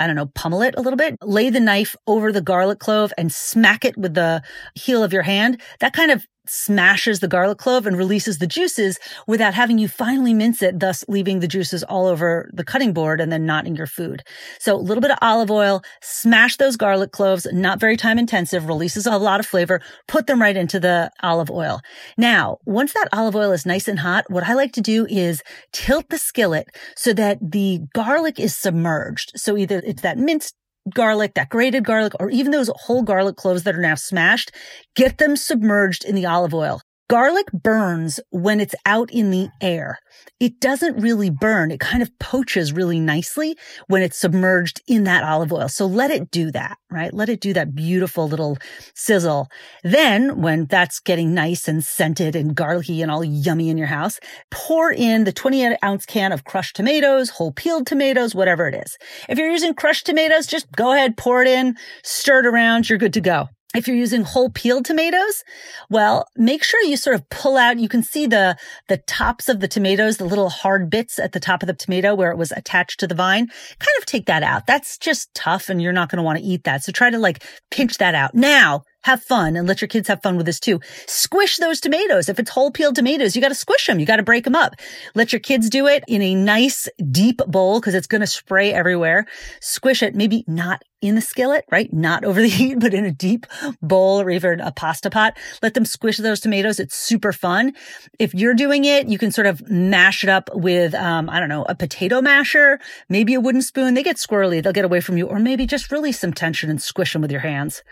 I 0.00 0.06
don't 0.06 0.16
know, 0.16 0.26
pummel 0.26 0.62
it 0.62 0.74
a 0.76 0.80
little 0.80 0.96
bit, 0.96 1.16
lay 1.22 1.50
the 1.50 1.60
knife 1.60 1.94
over 2.06 2.32
the 2.32 2.40
garlic 2.40 2.78
clove 2.78 3.12
and 3.18 3.30
smack 3.32 3.84
it 3.84 3.96
with 3.96 4.14
the 4.14 4.42
heel 4.74 5.02
of 5.02 5.12
your 5.12 5.22
hand. 5.22 5.60
That 5.80 5.92
kind 5.92 6.10
of 6.10 6.26
smashes 6.46 7.20
the 7.20 7.28
garlic 7.28 7.58
clove 7.58 7.86
and 7.86 7.96
releases 7.96 8.38
the 8.38 8.46
juices 8.46 8.98
without 9.26 9.54
having 9.54 9.78
you 9.78 9.88
finally 9.88 10.34
mince 10.34 10.62
it, 10.62 10.80
thus 10.80 11.04
leaving 11.08 11.40
the 11.40 11.48
juices 11.48 11.82
all 11.84 12.06
over 12.06 12.50
the 12.52 12.64
cutting 12.64 12.92
board 12.92 13.20
and 13.20 13.32
then 13.32 13.46
not 13.46 13.66
in 13.66 13.76
your 13.76 13.86
food. 13.86 14.22
So 14.58 14.74
a 14.74 14.76
little 14.76 15.00
bit 15.00 15.10
of 15.10 15.18
olive 15.22 15.50
oil, 15.50 15.82
smash 16.00 16.56
those 16.56 16.76
garlic 16.76 17.12
cloves, 17.12 17.46
not 17.52 17.80
very 17.80 17.96
time 17.96 18.18
intensive, 18.18 18.66
releases 18.66 19.06
a 19.06 19.16
lot 19.16 19.40
of 19.40 19.46
flavor, 19.46 19.80
put 20.08 20.26
them 20.26 20.40
right 20.40 20.56
into 20.56 20.80
the 20.80 21.10
olive 21.22 21.50
oil. 21.50 21.80
Now, 22.16 22.58
once 22.64 22.92
that 22.94 23.08
olive 23.12 23.36
oil 23.36 23.52
is 23.52 23.66
nice 23.66 23.88
and 23.88 24.00
hot, 24.00 24.24
what 24.28 24.44
I 24.44 24.54
like 24.54 24.72
to 24.72 24.80
do 24.80 25.06
is 25.06 25.42
tilt 25.72 26.08
the 26.08 26.18
skillet 26.18 26.68
so 26.96 27.12
that 27.12 27.38
the 27.40 27.80
garlic 27.94 28.40
is 28.40 28.56
submerged. 28.56 29.32
So 29.36 29.56
either 29.56 29.80
it's 29.84 30.02
that 30.02 30.18
minced 30.18 30.56
garlic, 30.94 31.34
that 31.34 31.48
grated 31.48 31.84
garlic, 31.84 32.12
or 32.20 32.30
even 32.30 32.52
those 32.52 32.70
whole 32.74 33.02
garlic 33.02 33.36
cloves 33.36 33.64
that 33.64 33.74
are 33.74 33.80
now 33.80 33.94
smashed, 33.94 34.52
get 34.94 35.18
them 35.18 35.36
submerged 35.36 36.04
in 36.04 36.14
the 36.14 36.26
olive 36.26 36.54
oil. 36.54 36.80
Garlic 37.12 37.52
burns 37.52 38.20
when 38.30 38.58
it's 38.58 38.74
out 38.86 39.12
in 39.12 39.30
the 39.30 39.50
air. 39.60 39.98
It 40.40 40.60
doesn't 40.60 40.98
really 40.98 41.28
burn. 41.28 41.70
It 41.70 41.78
kind 41.78 42.02
of 42.02 42.18
poaches 42.18 42.72
really 42.72 42.98
nicely 42.98 43.54
when 43.86 44.00
it's 44.00 44.16
submerged 44.16 44.80
in 44.86 45.04
that 45.04 45.22
olive 45.22 45.52
oil. 45.52 45.68
So 45.68 45.84
let 45.84 46.10
it 46.10 46.30
do 46.30 46.50
that, 46.52 46.78
right? 46.90 47.12
Let 47.12 47.28
it 47.28 47.42
do 47.42 47.52
that 47.52 47.74
beautiful 47.74 48.26
little 48.26 48.56
sizzle. 48.94 49.48
Then 49.82 50.40
when 50.40 50.64
that's 50.64 51.00
getting 51.00 51.34
nice 51.34 51.68
and 51.68 51.84
scented 51.84 52.34
and 52.34 52.54
garlicky 52.54 53.02
and 53.02 53.10
all 53.10 53.22
yummy 53.22 53.68
in 53.68 53.76
your 53.76 53.88
house, 53.88 54.18
pour 54.50 54.90
in 54.90 55.24
the 55.24 55.32
28 55.32 55.76
ounce 55.84 56.06
can 56.06 56.32
of 56.32 56.44
crushed 56.44 56.76
tomatoes, 56.76 57.28
whole 57.28 57.52
peeled 57.52 57.86
tomatoes, 57.86 58.34
whatever 58.34 58.66
it 58.66 58.74
is. 58.74 58.96
If 59.28 59.36
you're 59.36 59.50
using 59.50 59.74
crushed 59.74 60.06
tomatoes, 60.06 60.46
just 60.46 60.72
go 60.72 60.94
ahead, 60.94 61.18
pour 61.18 61.42
it 61.42 61.48
in, 61.48 61.76
stir 62.04 62.38
it 62.38 62.46
around. 62.46 62.88
You're 62.88 62.98
good 62.98 63.12
to 63.12 63.20
go. 63.20 63.50
If 63.74 63.88
you're 63.88 63.96
using 63.96 64.22
whole 64.22 64.50
peeled 64.50 64.84
tomatoes, 64.84 65.44
well, 65.88 66.26
make 66.36 66.62
sure 66.62 66.82
you 66.82 66.96
sort 66.96 67.16
of 67.16 67.28
pull 67.30 67.56
out, 67.56 67.78
you 67.78 67.88
can 67.88 68.02
see 68.02 68.26
the, 68.26 68.56
the 68.88 68.98
tops 68.98 69.48
of 69.48 69.60
the 69.60 69.68
tomatoes, 69.68 70.18
the 70.18 70.26
little 70.26 70.50
hard 70.50 70.90
bits 70.90 71.18
at 71.18 71.32
the 71.32 71.40
top 71.40 71.62
of 71.62 71.66
the 71.66 71.74
tomato 71.74 72.14
where 72.14 72.30
it 72.30 72.36
was 72.36 72.52
attached 72.52 73.00
to 73.00 73.06
the 73.06 73.14
vine. 73.14 73.46
Kind 73.46 73.98
of 73.98 74.04
take 74.04 74.26
that 74.26 74.42
out. 74.42 74.66
That's 74.66 74.98
just 74.98 75.32
tough 75.34 75.70
and 75.70 75.80
you're 75.80 75.92
not 75.92 76.10
going 76.10 76.18
to 76.18 76.22
want 76.22 76.38
to 76.38 76.44
eat 76.44 76.64
that. 76.64 76.84
So 76.84 76.92
try 76.92 77.08
to 77.08 77.18
like 77.18 77.44
pinch 77.70 77.96
that 77.98 78.14
out. 78.14 78.34
Now, 78.34 78.84
have 79.04 79.22
fun 79.22 79.56
and 79.56 79.66
let 79.66 79.80
your 79.80 79.88
kids 79.88 80.08
have 80.08 80.22
fun 80.22 80.36
with 80.36 80.46
this 80.46 80.60
too. 80.60 80.80
Squish 81.06 81.58
those 81.58 81.80
tomatoes. 81.80 82.28
If 82.28 82.38
it's 82.38 82.50
whole 82.50 82.70
peeled 82.70 82.96
tomatoes, 82.96 83.34
you 83.34 83.42
got 83.42 83.48
to 83.48 83.54
squish 83.54 83.86
them. 83.86 83.98
You 83.98 84.06
got 84.06 84.16
to 84.16 84.22
break 84.22 84.44
them 84.44 84.54
up. 84.54 84.74
Let 85.14 85.32
your 85.32 85.40
kids 85.40 85.68
do 85.70 85.86
it 85.86 86.04
in 86.08 86.22
a 86.22 86.34
nice 86.34 86.88
deep 87.10 87.38
bowl 87.46 87.80
because 87.80 87.94
it's 87.94 88.06
going 88.06 88.20
to 88.20 88.26
spray 88.26 88.72
everywhere. 88.72 89.26
Squish 89.60 90.02
it, 90.02 90.14
maybe 90.14 90.44
not 90.46 90.82
in 91.02 91.16
the 91.16 91.20
skillet, 91.20 91.64
right? 91.70 91.92
Not 91.92 92.24
over 92.24 92.40
the 92.40 92.48
heat, 92.48 92.78
but 92.78 92.94
in 92.94 93.04
a 93.04 93.10
deep 93.10 93.46
bowl 93.82 94.20
or 94.20 94.30
even 94.30 94.60
a 94.60 94.70
pasta 94.70 95.10
pot. 95.10 95.36
Let 95.60 95.74
them 95.74 95.84
squish 95.84 96.16
those 96.16 96.40
tomatoes. 96.40 96.78
It's 96.78 96.96
super 96.96 97.32
fun. 97.32 97.74
If 98.18 98.34
you're 98.34 98.54
doing 98.54 98.84
it, 98.84 99.08
you 99.08 99.18
can 99.18 99.32
sort 99.32 99.48
of 99.48 99.68
mash 99.68 100.22
it 100.22 100.30
up 100.30 100.48
with, 100.54 100.94
um, 100.94 101.28
I 101.28 101.40
don't 101.40 101.48
know, 101.48 101.64
a 101.64 101.74
potato 101.74 102.22
masher, 102.22 102.78
maybe 103.08 103.34
a 103.34 103.40
wooden 103.40 103.62
spoon. 103.62 103.94
They 103.94 104.04
get 104.04 104.16
squirrely. 104.16 104.62
They'll 104.62 104.72
get 104.72 104.84
away 104.84 105.00
from 105.00 105.18
you 105.18 105.26
or 105.26 105.40
maybe 105.40 105.66
just 105.66 105.90
release 105.90 106.20
some 106.20 106.32
tension 106.32 106.70
and 106.70 106.80
squish 106.80 107.12
them 107.12 107.22
with 107.22 107.32
your 107.32 107.40
hands. 107.40 107.82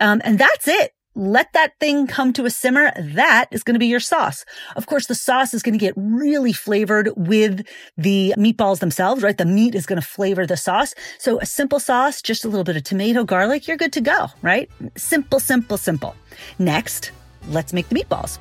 Um, 0.00 0.22
and 0.24 0.38
that 0.38 0.53
that's 0.54 0.68
it. 0.68 0.92
Let 1.16 1.52
that 1.52 1.78
thing 1.78 2.06
come 2.06 2.32
to 2.34 2.44
a 2.44 2.50
simmer. 2.50 2.92
That 2.96 3.46
is 3.50 3.62
going 3.62 3.74
to 3.74 3.80
be 3.80 3.86
your 3.86 4.00
sauce. 4.00 4.44
Of 4.76 4.86
course, 4.86 5.06
the 5.06 5.14
sauce 5.14 5.54
is 5.54 5.62
going 5.62 5.72
to 5.72 5.78
get 5.78 5.94
really 5.96 6.52
flavored 6.52 7.10
with 7.16 7.66
the 7.96 8.34
meatballs 8.36 8.80
themselves, 8.80 9.22
right? 9.22 9.36
The 9.36 9.44
meat 9.44 9.74
is 9.74 9.86
going 9.86 10.00
to 10.00 10.06
flavor 10.06 10.46
the 10.46 10.56
sauce. 10.56 10.94
So 11.18 11.40
a 11.40 11.46
simple 11.46 11.78
sauce, 11.78 12.20
just 12.22 12.44
a 12.44 12.48
little 12.48 12.64
bit 12.64 12.76
of 12.76 12.84
tomato, 12.84 13.24
garlic, 13.24 13.68
you're 13.68 13.76
good 13.76 13.92
to 13.92 14.00
go, 14.00 14.28
right? 14.42 14.70
Simple, 14.96 15.38
simple, 15.38 15.76
simple. 15.76 16.16
Next, 16.58 17.12
let's 17.48 17.72
make 17.72 17.88
the 17.88 17.96
meatballs. 17.96 18.38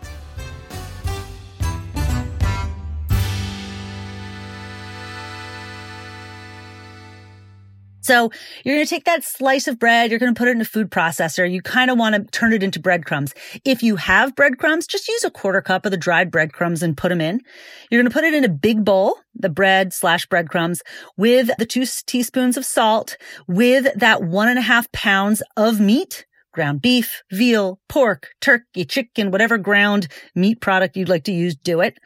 So 8.04 8.32
you're 8.64 8.76
going 8.76 8.86
to 8.86 8.90
take 8.90 9.06
that 9.06 9.24
slice 9.24 9.68
of 9.68 9.80
bread, 9.80 10.12
you're 10.12 10.20
going 10.20 10.34
to 10.34 10.38
put 10.38 10.50
it 10.50 10.52
in 10.52 10.62
a 10.62 10.66
food 10.66 10.92
processor. 10.92 11.50
You 11.50 11.62
kind 11.62 11.90
of 11.90 11.98
want 11.98 12.16
to 12.16 12.24
turn 12.38 12.54
it 12.54 12.62
into 12.62 12.80
breadcrumbs. 12.80 13.34
If 13.64 13.82
you 13.82 13.96
have 13.96 14.36
breadcrumbs, 14.36 14.88
just 14.88 15.08
use 15.08 15.24
a 15.24 15.32
quarter 15.32 15.62
cup 15.62 15.86
of 15.86 15.92
the 15.92 15.98
dried 15.98 16.30
breadcrumbs 16.30 16.84
and 16.84 16.98
put 16.98 17.10
them 17.10 17.22
in. 17.22 17.42
You're 17.90 18.02
going 18.02 18.12
to 18.12 18.14
put 18.14 18.26
it 18.26 18.34
in 18.34 18.44
a 18.44 18.50
big 18.50 18.84
bowl, 18.84 19.16
the 19.36 19.50
bread 19.50 19.94
slash 19.94 20.26
breadcrumbs 20.26 20.82
with 21.16 21.50
the 21.58 21.66
two 21.66 21.86
teaspoons 22.06 22.58
of 22.58 22.66
salt, 22.66 23.18
with 23.48 23.88
that 23.96 24.22
one 24.22 24.50
and 24.50 24.60
a 24.60 24.64
half 24.64 24.92
pounds 24.92 25.42
of 25.56 25.80
meat 25.80 26.26
ground 26.54 26.82
beef, 26.82 27.24
veal, 27.32 27.80
pork, 27.90 28.30
turkey, 28.40 28.86
chicken, 28.86 29.32
whatever 29.32 29.58
ground 29.58 30.08
meat 30.36 30.62
product 30.62 30.96
you'd 30.96 31.10
like 31.10 31.26
to 31.26 31.34
use, 31.34 31.56
do 31.56 31.82
it. 31.82 31.98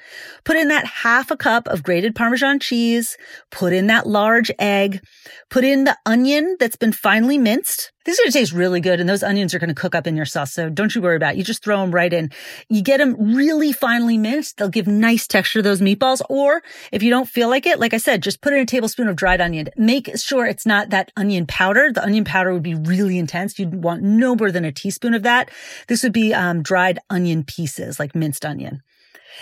Put 0.43 0.55
in 0.55 0.69
that 0.69 0.85
half 0.85 1.29
a 1.29 1.37
cup 1.37 1.67
of 1.67 1.83
grated 1.83 2.15
Parmesan 2.15 2.59
cheese. 2.59 3.17
Put 3.51 3.73
in 3.73 3.87
that 3.87 4.07
large 4.07 4.51
egg. 4.57 5.01
Put 5.49 5.63
in 5.63 5.83
the 5.83 5.97
onion 6.05 6.55
that's 6.59 6.77
been 6.77 6.93
finely 6.93 7.37
minced. 7.37 7.91
This 8.07 8.17
is 8.17 8.19
going 8.23 8.31
to 8.31 8.39
taste 8.39 8.53
really 8.53 8.79
good 8.79 9.01
and 9.01 9.09
those 9.09 9.21
onions 9.21 9.53
are 9.53 9.59
going 9.59 9.67
to 9.67 9.75
cook 9.75 9.93
up 9.93 10.07
in 10.07 10.15
your 10.15 10.25
sauce. 10.25 10.53
So 10.53 10.69
don't 10.69 10.95
you 10.95 11.01
worry 11.01 11.17
about 11.17 11.33
it. 11.33 11.39
You 11.39 11.43
just 11.43 11.61
throw 11.61 11.81
them 11.81 11.93
right 11.93 12.13
in. 12.13 12.31
You 12.69 12.81
get 12.81 12.99
them 12.99 13.35
really 13.35 13.73
finely 13.73 14.17
minced. 14.17 14.55
They'll 14.55 14.69
give 14.69 14.87
nice 14.87 15.27
texture 15.27 15.59
to 15.59 15.63
those 15.63 15.81
meatballs. 15.81 16.21
Or 16.29 16.63
if 16.93 17.03
you 17.03 17.09
don't 17.09 17.27
feel 17.27 17.49
like 17.49 17.65
it, 17.65 17.81
like 17.81 17.93
I 17.93 17.97
said, 17.97 18.23
just 18.23 18.39
put 18.39 18.53
in 18.53 18.59
a 18.59 18.65
tablespoon 18.65 19.09
of 19.09 19.17
dried 19.17 19.41
onion. 19.41 19.67
Make 19.75 20.17
sure 20.17 20.45
it's 20.45 20.65
not 20.65 20.91
that 20.91 21.11
onion 21.17 21.47
powder. 21.47 21.91
The 21.91 22.01
onion 22.01 22.23
powder 22.23 22.53
would 22.53 22.63
be 22.63 22.75
really 22.75 23.19
intense. 23.19 23.59
You'd 23.59 23.83
want 23.83 24.03
no 24.03 24.37
more 24.37 24.53
than 24.53 24.63
a 24.63 24.71
teaspoon 24.71 25.13
of 25.13 25.23
that. 25.23 25.51
This 25.89 26.01
would 26.03 26.13
be 26.13 26.33
um, 26.33 26.63
dried 26.63 26.99
onion 27.09 27.43
pieces, 27.43 27.99
like 27.99 28.15
minced 28.15 28.45
onion. 28.45 28.83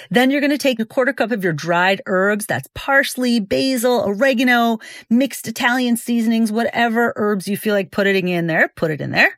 Then 0.10 0.32
you're 0.32 0.42
going 0.42 0.52
to 0.52 0.58
take 0.58 0.80
a 0.80 0.86
quarter 0.86 1.14
cup 1.14 1.32
of 1.32 1.44
your 1.44 1.54
dried 1.54 2.02
herbs. 2.06 2.46
That's 2.46 2.70
parsley, 2.74 3.40
basil, 3.40 4.04
oregano, 4.06 4.80
mixed 5.10 5.48
Italian 5.48 5.98
seasonings, 5.98 6.52
whatever 6.52 7.14
herbs 7.16 7.48
you 7.48 7.58
feel 7.58 7.74
like 7.74 7.92
putting 7.92 8.28
in 8.28 8.48
there, 8.48 8.70
put 8.76 8.92
it 8.92 9.02
in 9.02 9.12
there. 9.12 9.38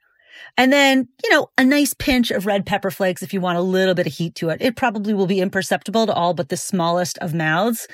And 0.57 0.73
then, 0.73 1.07
you 1.23 1.29
know, 1.29 1.49
a 1.57 1.63
nice 1.63 1.93
pinch 1.93 2.31
of 2.31 2.47
red 2.47 2.65
pepper 2.65 2.89
flakes 2.89 3.21
if 3.21 3.33
you 3.33 3.39
want 3.39 3.59
a 3.59 3.61
little 3.61 3.93
bit 3.93 4.07
of 4.07 4.13
heat 4.13 4.33
to 4.35 4.49
it. 4.49 4.61
It 4.61 4.75
probably 4.75 5.13
will 5.13 5.27
be 5.27 5.39
imperceptible 5.39 6.07
to 6.07 6.13
all 6.13 6.33
but 6.33 6.49
the 6.49 6.57
smallest 6.57 7.17
of 7.19 7.33
mouths. 7.33 7.87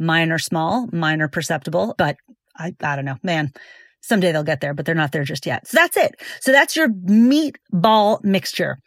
Mine 0.00 0.32
are 0.32 0.38
small, 0.38 0.88
mine 0.92 1.20
are 1.20 1.28
perceptible, 1.28 1.94
but 1.96 2.16
I, 2.56 2.74
I 2.82 2.96
don't 2.96 3.04
know, 3.04 3.18
man. 3.22 3.52
Someday 4.00 4.32
they'll 4.32 4.42
get 4.42 4.60
there, 4.60 4.74
but 4.74 4.86
they're 4.86 4.94
not 4.94 5.12
there 5.12 5.24
just 5.24 5.44
yet. 5.44 5.66
So 5.66 5.76
that's 5.76 5.96
it. 5.96 6.20
So 6.40 6.52
that's 6.52 6.76
your 6.76 6.88
meatball 6.88 8.22
mixture. 8.24 8.78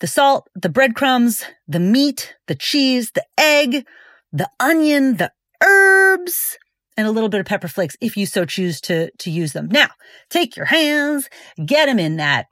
The 0.00 0.06
salt, 0.06 0.48
the 0.54 0.68
breadcrumbs, 0.68 1.44
the 1.66 1.80
meat, 1.80 2.34
the 2.46 2.54
cheese, 2.54 3.10
the 3.12 3.24
egg, 3.38 3.84
the 4.32 4.48
onion, 4.60 5.16
the 5.16 5.32
herbs, 5.62 6.58
and 6.96 7.06
a 7.06 7.10
little 7.10 7.28
bit 7.28 7.40
of 7.40 7.46
pepper 7.46 7.68
flakes 7.68 7.96
if 8.00 8.16
you 8.16 8.26
so 8.26 8.44
choose 8.44 8.80
to, 8.82 9.10
to 9.18 9.30
use 9.30 9.52
them. 9.52 9.68
Now, 9.68 9.88
take 10.30 10.56
your 10.56 10.66
hands, 10.66 11.28
get 11.64 11.86
them 11.86 11.98
in 11.98 12.16
that 12.16 12.46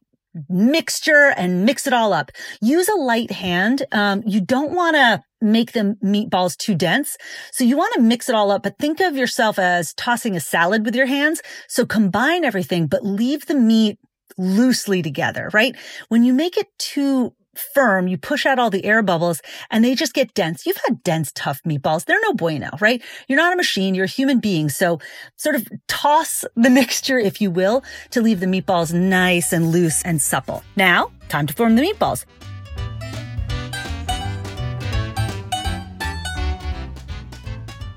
mixture 0.48 1.32
and 1.36 1.64
mix 1.64 1.86
it 1.86 1.92
all 1.92 2.12
up. 2.12 2.30
Use 2.60 2.88
a 2.88 2.96
light 2.96 3.30
hand. 3.30 3.84
Um, 3.92 4.22
you 4.26 4.40
don't 4.40 4.72
want 4.72 4.96
to 4.96 5.22
make 5.40 5.72
the 5.72 5.96
meatballs 6.04 6.56
too 6.56 6.74
dense. 6.74 7.16
So 7.52 7.64
you 7.64 7.76
want 7.76 7.94
to 7.94 8.00
mix 8.00 8.28
it 8.28 8.34
all 8.34 8.50
up, 8.50 8.62
but 8.62 8.78
think 8.78 9.00
of 9.00 9.16
yourself 9.16 9.58
as 9.58 9.94
tossing 9.94 10.36
a 10.36 10.40
salad 10.40 10.84
with 10.84 10.94
your 10.94 11.06
hands. 11.06 11.42
So 11.68 11.84
combine 11.84 12.44
everything, 12.44 12.86
but 12.86 13.04
leave 13.04 13.46
the 13.46 13.54
meat 13.54 13.98
loosely 14.38 15.02
together, 15.02 15.50
right? 15.52 15.76
When 16.08 16.24
you 16.24 16.32
make 16.32 16.56
it 16.56 16.66
too 16.78 17.34
firm, 17.58 18.08
you 18.08 18.18
push 18.18 18.46
out 18.46 18.58
all 18.58 18.70
the 18.70 18.84
air 18.84 19.02
bubbles 19.02 19.42
and 19.70 19.84
they 19.84 19.94
just 19.94 20.14
get 20.14 20.34
dense. 20.34 20.66
You've 20.66 20.80
had 20.86 21.02
dense, 21.02 21.32
tough 21.34 21.62
meatballs. 21.64 22.04
They're 22.04 22.20
no 22.22 22.34
bueno, 22.34 22.70
right? 22.80 23.02
You're 23.28 23.38
not 23.38 23.52
a 23.52 23.56
machine. 23.56 23.94
You're 23.94 24.04
a 24.04 24.08
human 24.08 24.40
being. 24.40 24.68
So 24.68 25.00
sort 25.36 25.54
of 25.54 25.68
toss 25.88 26.44
the 26.54 26.70
mixture, 26.80 27.18
if 27.18 27.40
you 27.40 27.50
will, 27.50 27.82
to 28.10 28.20
leave 28.20 28.40
the 28.40 28.46
meatballs 28.46 28.92
nice 28.92 29.52
and 29.52 29.70
loose 29.70 30.02
and 30.02 30.20
supple. 30.20 30.62
Now, 30.76 31.10
time 31.28 31.46
to 31.46 31.54
form 31.54 31.76
the 31.76 31.82
meatballs. 31.82 32.24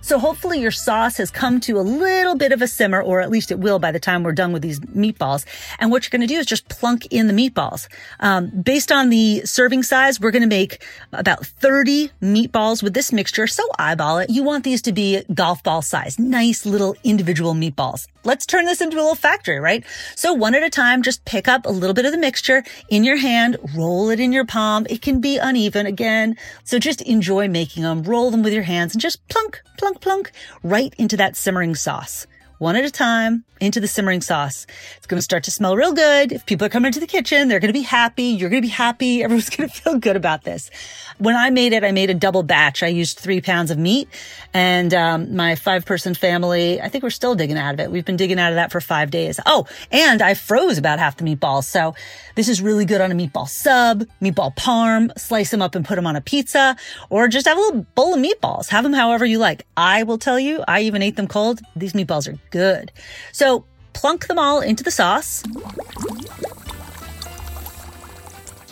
So 0.09 0.17
hopefully 0.17 0.59
your 0.59 0.71
sauce 0.71 1.17
has 1.17 1.29
come 1.29 1.59
to 1.59 1.77
a 1.79 1.81
little 1.81 2.33
bit 2.33 2.51
of 2.51 2.63
a 2.63 2.67
simmer, 2.67 2.99
or 2.99 3.21
at 3.21 3.29
least 3.29 3.51
it 3.51 3.59
will 3.59 3.77
by 3.77 3.91
the 3.91 3.99
time 3.99 4.23
we're 4.23 4.31
done 4.31 4.51
with 4.51 4.63
these 4.63 4.79
meatballs. 4.79 5.45
And 5.77 5.91
what 5.91 6.03
you're 6.03 6.09
going 6.09 6.27
to 6.27 6.33
do 6.33 6.39
is 6.39 6.47
just 6.47 6.67
plunk 6.67 7.05
in 7.11 7.27
the 7.27 7.33
meatballs. 7.33 7.87
Um, 8.19 8.47
based 8.49 8.91
on 8.91 9.11
the 9.11 9.41
serving 9.45 9.83
size, 9.83 10.19
we're 10.19 10.31
going 10.31 10.41
to 10.41 10.47
make 10.47 10.83
about 11.13 11.45
30 11.45 12.09
meatballs 12.23 12.81
with 12.81 12.95
this 12.95 13.13
mixture. 13.13 13.45
So 13.45 13.61
eyeball 13.77 14.17
it. 14.17 14.31
You 14.31 14.41
want 14.41 14.63
these 14.63 14.81
to 14.81 14.91
be 14.91 15.21
golf 15.31 15.61
ball 15.61 15.83
size, 15.83 16.17
nice 16.17 16.65
little 16.65 16.95
individual 17.03 17.53
meatballs. 17.53 18.07
Let's 18.23 18.47
turn 18.47 18.65
this 18.65 18.81
into 18.81 18.97
a 18.97 18.99
little 18.99 19.13
factory, 19.13 19.59
right? 19.59 19.85
So 20.15 20.33
one 20.33 20.55
at 20.55 20.63
a 20.63 20.69
time, 20.71 21.03
just 21.03 21.23
pick 21.23 21.47
up 21.47 21.67
a 21.67 21.69
little 21.69 21.93
bit 21.93 22.05
of 22.05 22.11
the 22.11 22.17
mixture 22.17 22.63
in 22.89 23.03
your 23.03 23.15
hand, 23.15 23.57
roll 23.75 24.09
it 24.09 24.19
in 24.19 24.33
your 24.33 24.45
palm. 24.45 24.87
It 24.89 25.03
can 25.03 25.21
be 25.21 25.37
uneven 25.37 25.85
again. 25.85 26.35
So 26.63 26.79
just 26.79 27.01
enjoy 27.03 27.47
making 27.47 27.83
them, 27.83 28.01
roll 28.01 28.31
them 28.31 28.41
with 28.41 28.53
your 28.53 28.63
hands 28.63 28.93
and 28.93 29.01
just 29.01 29.25
plunk, 29.29 29.61
plunk, 29.77 29.98
plunk, 30.01 30.31
right 30.63 30.93
into 30.97 31.17
that 31.17 31.35
simmering 31.35 31.75
sauce. 31.75 32.27
One 32.59 32.75
at 32.75 32.83
a 32.83 32.91
time 32.91 33.45
into 33.61 33.79
the 33.79 33.87
simmering 33.87 34.21
sauce. 34.21 34.65
It's 34.97 35.07
going 35.07 35.17
to 35.17 35.23
start 35.23 35.43
to 35.45 35.51
smell 35.51 35.75
real 35.75 35.93
good. 35.93 36.31
If 36.31 36.45
people 36.45 36.65
are 36.65 36.69
coming 36.69 36.87
into 36.87 36.99
the 36.99 37.07
kitchen, 37.07 37.47
they're 37.47 37.59
going 37.59 37.73
to 37.73 37.79
be 37.79 37.83
happy. 37.83 38.23
You're 38.23 38.49
going 38.49 38.61
to 38.61 38.67
be 38.67 38.71
happy. 38.71 39.23
Everyone's 39.23 39.49
going 39.49 39.69
to 39.69 39.75
feel 39.75 39.97
good 39.97 40.15
about 40.15 40.43
this. 40.43 40.69
When 41.17 41.35
I 41.35 41.49
made 41.49 41.73
it, 41.73 41.83
I 41.83 41.91
made 41.91 42.09
a 42.09 42.13
double 42.13 42.43
batch. 42.43 42.83
I 42.83 42.87
used 42.87 43.19
three 43.19 43.41
pounds 43.41 43.71
of 43.71 43.77
meat 43.77 44.07
and 44.53 44.93
um, 44.93 45.35
my 45.35 45.55
five 45.55 45.85
person 45.85 46.13
family, 46.13 46.81
I 46.81 46.89
think 46.89 47.03
we're 47.03 47.09
still 47.09 47.35
digging 47.35 47.57
out 47.57 47.73
of 47.73 47.79
it. 47.79 47.91
We've 47.91 48.05
been 48.05 48.17
digging 48.17 48.39
out 48.39 48.51
of 48.51 48.55
that 48.55 48.71
for 48.71 48.81
five 48.81 49.11
days. 49.11 49.39
Oh, 49.45 49.65
and 49.91 50.21
I 50.21 50.33
froze 50.33 50.77
about 50.77 50.99
half 50.99 51.17
the 51.17 51.23
meatballs. 51.23 51.65
So 51.65 51.95
this 52.35 52.47
is 52.47 52.61
really 52.61 52.85
good 52.85 53.01
on 53.01 53.11
a 53.11 53.15
meatball 53.15 53.47
sub, 53.47 54.05
meatball 54.21 54.55
parm, 54.55 55.17
slice 55.19 55.51
them 55.51 55.61
up 55.61 55.75
and 55.75 55.85
put 55.85 55.95
them 55.95 56.07
on 56.07 56.15
a 56.15 56.21
pizza 56.21 56.77
or 57.09 57.27
just 57.27 57.47
have 57.47 57.57
a 57.57 57.61
little 57.61 57.85
bowl 57.95 58.13
of 58.13 58.19
meatballs. 58.21 58.69
Have 58.69 58.83
them 58.83 58.93
however 58.93 59.25
you 59.25 59.37
like. 59.37 59.65
I 59.75 60.03
will 60.03 60.17
tell 60.17 60.39
you, 60.39 60.63
I 60.67 60.81
even 60.81 61.01
ate 61.01 61.15
them 61.15 61.27
cold. 61.27 61.59
These 61.75 61.93
meatballs 61.93 62.27
are 62.31 62.37
good. 62.49 62.91
So 63.31 63.65
plunk 63.93 64.27
them 64.27 64.39
all 64.39 64.61
into 64.61 64.83
the 64.83 64.91
sauce. 64.91 65.43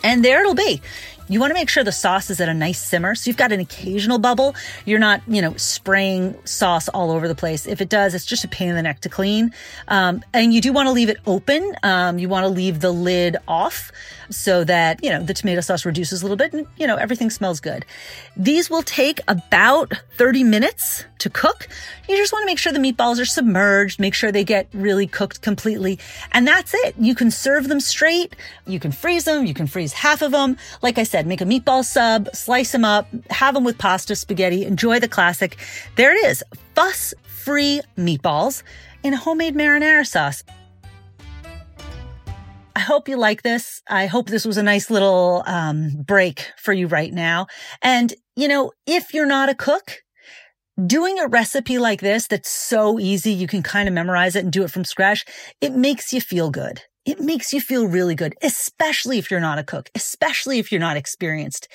And 0.02 0.24
there 0.24 0.40
it'll 0.40 0.54
be 0.54 0.80
You 1.28 1.40
want 1.40 1.50
to 1.50 1.54
make 1.54 1.68
sure 1.68 1.84
the 1.84 1.92
sauce 1.92 2.30
is 2.30 2.40
at 2.40 2.48
a 2.48 2.54
nice 2.54 2.80
simmer. 2.80 3.14
So 3.14 3.28
you've 3.28 3.36
got 3.36 3.52
an 3.52 3.60
occasional 3.60 4.18
bubble. 4.18 4.54
You're 4.84 4.98
not, 4.98 5.20
you 5.26 5.42
know, 5.42 5.54
spraying 5.56 6.36
sauce 6.44 6.88
all 6.88 7.10
over 7.10 7.28
the 7.28 7.34
place. 7.34 7.66
If 7.66 7.80
it 7.80 7.88
does, 7.88 8.14
it's 8.14 8.24
just 8.24 8.44
a 8.44 8.48
pain 8.48 8.68
in 8.68 8.76
the 8.76 8.82
neck 8.82 9.00
to 9.00 9.08
clean. 9.08 9.52
Um, 9.88 10.22
and 10.32 10.54
you 10.54 10.60
do 10.60 10.72
want 10.72 10.86
to 10.86 10.92
leave 10.92 11.10
it 11.10 11.18
open. 11.26 11.74
Um, 11.82 12.18
you 12.18 12.28
want 12.28 12.44
to 12.44 12.48
leave 12.48 12.80
the 12.80 12.92
lid 12.92 13.36
off 13.46 13.92
so 14.30 14.64
that, 14.64 15.02
you 15.02 15.10
know, 15.10 15.22
the 15.22 15.34
tomato 15.34 15.60
sauce 15.60 15.84
reduces 15.84 16.22
a 16.22 16.24
little 16.24 16.36
bit 16.36 16.52
and, 16.52 16.66
you 16.76 16.86
know, 16.86 16.96
everything 16.96 17.30
smells 17.30 17.60
good. 17.60 17.84
These 18.36 18.70
will 18.70 18.82
take 18.82 19.20
about 19.28 19.92
30 20.16 20.44
minutes 20.44 21.04
to 21.18 21.30
cook. 21.30 21.68
You 22.08 22.16
just 22.16 22.32
want 22.32 22.42
to 22.42 22.46
make 22.46 22.58
sure 22.58 22.72
the 22.72 22.78
meatballs 22.78 23.20
are 23.20 23.24
submerged, 23.24 24.00
make 24.00 24.14
sure 24.14 24.30
they 24.30 24.44
get 24.44 24.68
really 24.72 25.06
cooked 25.06 25.42
completely. 25.42 25.98
And 26.32 26.46
that's 26.46 26.74
it. 26.74 26.94
You 26.98 27.14
can 27.14 27.30
serve 27.30 27.68
them 27.68 27.80
straight. 27.80 28.36
You 28.66 28.80
can 28.80 28.92
freeze 28.92 29.24
them. 29.24 29.46
You 29.46 29.54
can 29.54 29.66
freeze 29.66 29.92
half 29.92 30.22
of 30.22 30.32
them. 30.32 30.56
Like 30.82 30.98
I 30.98 31.02
said, 31.02 31.17
make 31.26 31.40
a 31.40 31.44
meatball 31.44 31.84
sub, 31.84 32.28
slice 32.34 32.72
them 32.72 32.84
up, 32.84 33.06
have 33.30 33.54
them 33.54 33.64
with 33.64 33.78
pasta, 33.78 34.14
spaghetti, 34.16 34.64
enjoy 34.64 35.00
the 35.00 35.08
classic. 35.08 35.56
There 35.96 36.14
it 36.14 36.24
is. 36.24 36.42
Fuss 36.74 37.14
free 37.24 37.80
meatballs 37.96 38.62
in 39.02 39.12
homemade 39.12 39.54
marinara 39.54 40.06
sauce. 40.06 40.44
I 42.76 42.80
hope 42.80 43.08
you 43.08 43.16
like 43.16 43.42
this. 43.42 43.82
I 43.88 44.06
hope 44.06 44.28
this 44.28 44.44
was 44.44 44.56
a 44.56 44.62
nice 44.62 44.88
little 44.88 45.42
um, 45.46 45.90
break 46.06 46.52
for 46.56 46.72
you 46.72 46.86
right 46.86 47.12
now. 47.12 47.48
And, 47.82 48.14
you 48.36 48.46
know, 48.46 48.70
if 48.86 49.12
you're 49.12 49.26
not 49.26 49.48
a 49.48 49.54
cook, 49.54 50.02
doing 50.86 51.18
a 51.18 51.26
recipe 51.26 51.78
like 51.78 52.00
this 52.00 52.28
that's 52.28 52.48
so 52.48 53.00
easy, 53.00 53.32
you 53.32 53.48
can 53.48 53.64
kind 53.64 53.88
of 53.88 53.94
memorize 53.94 54.36
it 54.36 54.44
and 54.44 54.52
do 54.52 54.62
it 54.62 54.70
from 54.70 54.84
scratch. 54.84 55.24
It 55.60 55.72
makes 55.72 56.12
you 56.12 56.20
feel 56.20 56.50
good. 56.50 56.82
It 57.08 57.20
makes 57.20 57.54
you 57.54 57.62
feel 57.62 57.86
really 57.86 58.14
good, 58.14 58.34
especially 58.42 59.16
if 59.16 59.30
you're 59.30 59.40
not 59.40 59.58
a 59.58 59.64
cook, 59.64 59.88
especially 59.94 60.58
if 60.58 60.70
you're 60.70 60.78
not 60.78 60.98
experienced 60.98 61.66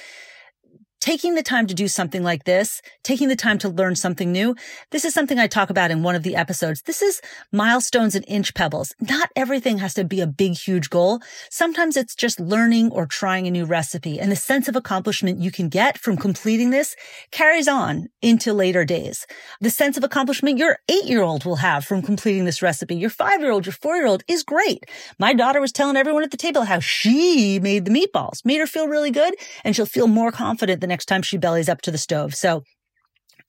taking 1.03 1.36
the 1.36 1.43
time 1.43 1.67
to 1.67 1.74
do 1.74 1.89
something 1.89 2.24
like 2.24 2.45
this, 2.45 2.81
taking 3.03 3.27
the 3.27 3.36
time 3.36 3.57
to 3.57 3.67
learn 3.67 3.93
something 3.93 4.31
new. 4.31 4.55
This 4.91 5.03
is 5.03 5.13
something 5.13 5.38
I 5.38 5.48
talk 5.48 5.69
about 5.69 5.91
in 5.91 6.01
one 6.01 6.15
of 6.15 6.24
the 6.24 6.33
episodes. 6.33 6.83
This 6.83 7.01
is 7.01 7.19
milestones 7.51 8.15
and 8.15 8.24
inch 8.25 8.53
pebbles. 8.53 8.95
Not 9.01 9.29
everything 9.36 9.79
has 9.79 9.93
to 9.95 10.05
be 10.05 10.22
a 10.22 10.27
big, 10.27 10.53
huge 10.53 10.89
goal. 10.89 11.19
Sometimes 11.50 11.98
it's 11.98 12.15
just 12.15 12.39
learning 12.39 12.89
or 12.93 13.05
trying 13.05 13.48
a 13.48 13.51
new 13.51 13.65
recipe 13.65 14.17
and 14.17 14.31
the 14.31 14.38
sense 14.38 14.69
of 14.69 14.77
accomplishment 14.77 15.39
you 15.39 15.51
can 15.51 15.67
get 15.67 15.98
from 15.98 16.15
completing 16.15 16.69
this 16.69 16.95
carries 17.31 17.67
on 17.67 18.07
into 18.22 18.53
later 18.53 18.86
days. 18.86 19.27
The 19.60 19.72
sense 19.72 19.98
of 19.98 20.05
accomplishment 20.05 20.57
your 20.57 20.77
eight 20.88 21.03
year 21.03 21.22
old 21.22 21.43
will 21.43 21.57
have 21.57 21.83
from 21.83 22.01
completing 22.01 22.45
this 22.45 22.62
recipe. 22.62 22.95
Your 22.95 23.10
five 23.10 23.41
year 23.41 23.51
old, 23.51 23.65
your 23.65 23.74
four 23.74 23.98
year 23.98 24.07
old 24.07 24.24
is 24.29 24.41
great. 24.41 24.86
My 25.19 25.33
daughter 25.33 25.60
was 25.60 25.74
telling 25.74 25.98
everyone 25.98 26.24
at 26.24 26.31
the 26.31 26.38
table 26.38 26.63
how 26.63 26.79
she 26.79 27.60
made 27.60 27.83
the 27.83 27.91
meatballs, 27.91 28.45
made 28.45 28.60
her 28.60 28.67
feel 28.67 28.88
really 28.88 29.12
good 29.12 29.36
and 29.65 29.75
she'll 29.75 29.86
feel 29.86 30.07
more 30.07 30.31
confident 30.31 30.79
the 30.79 30.92
next 30.93 31.05
time 31.07 31.23
she 31.23 31.38
bellies 31.38 31.69
up 31.69 31.81
to 31.81 31.91
the 31.91 31.97
stove. 31.97 32.35
So 32.35 32.63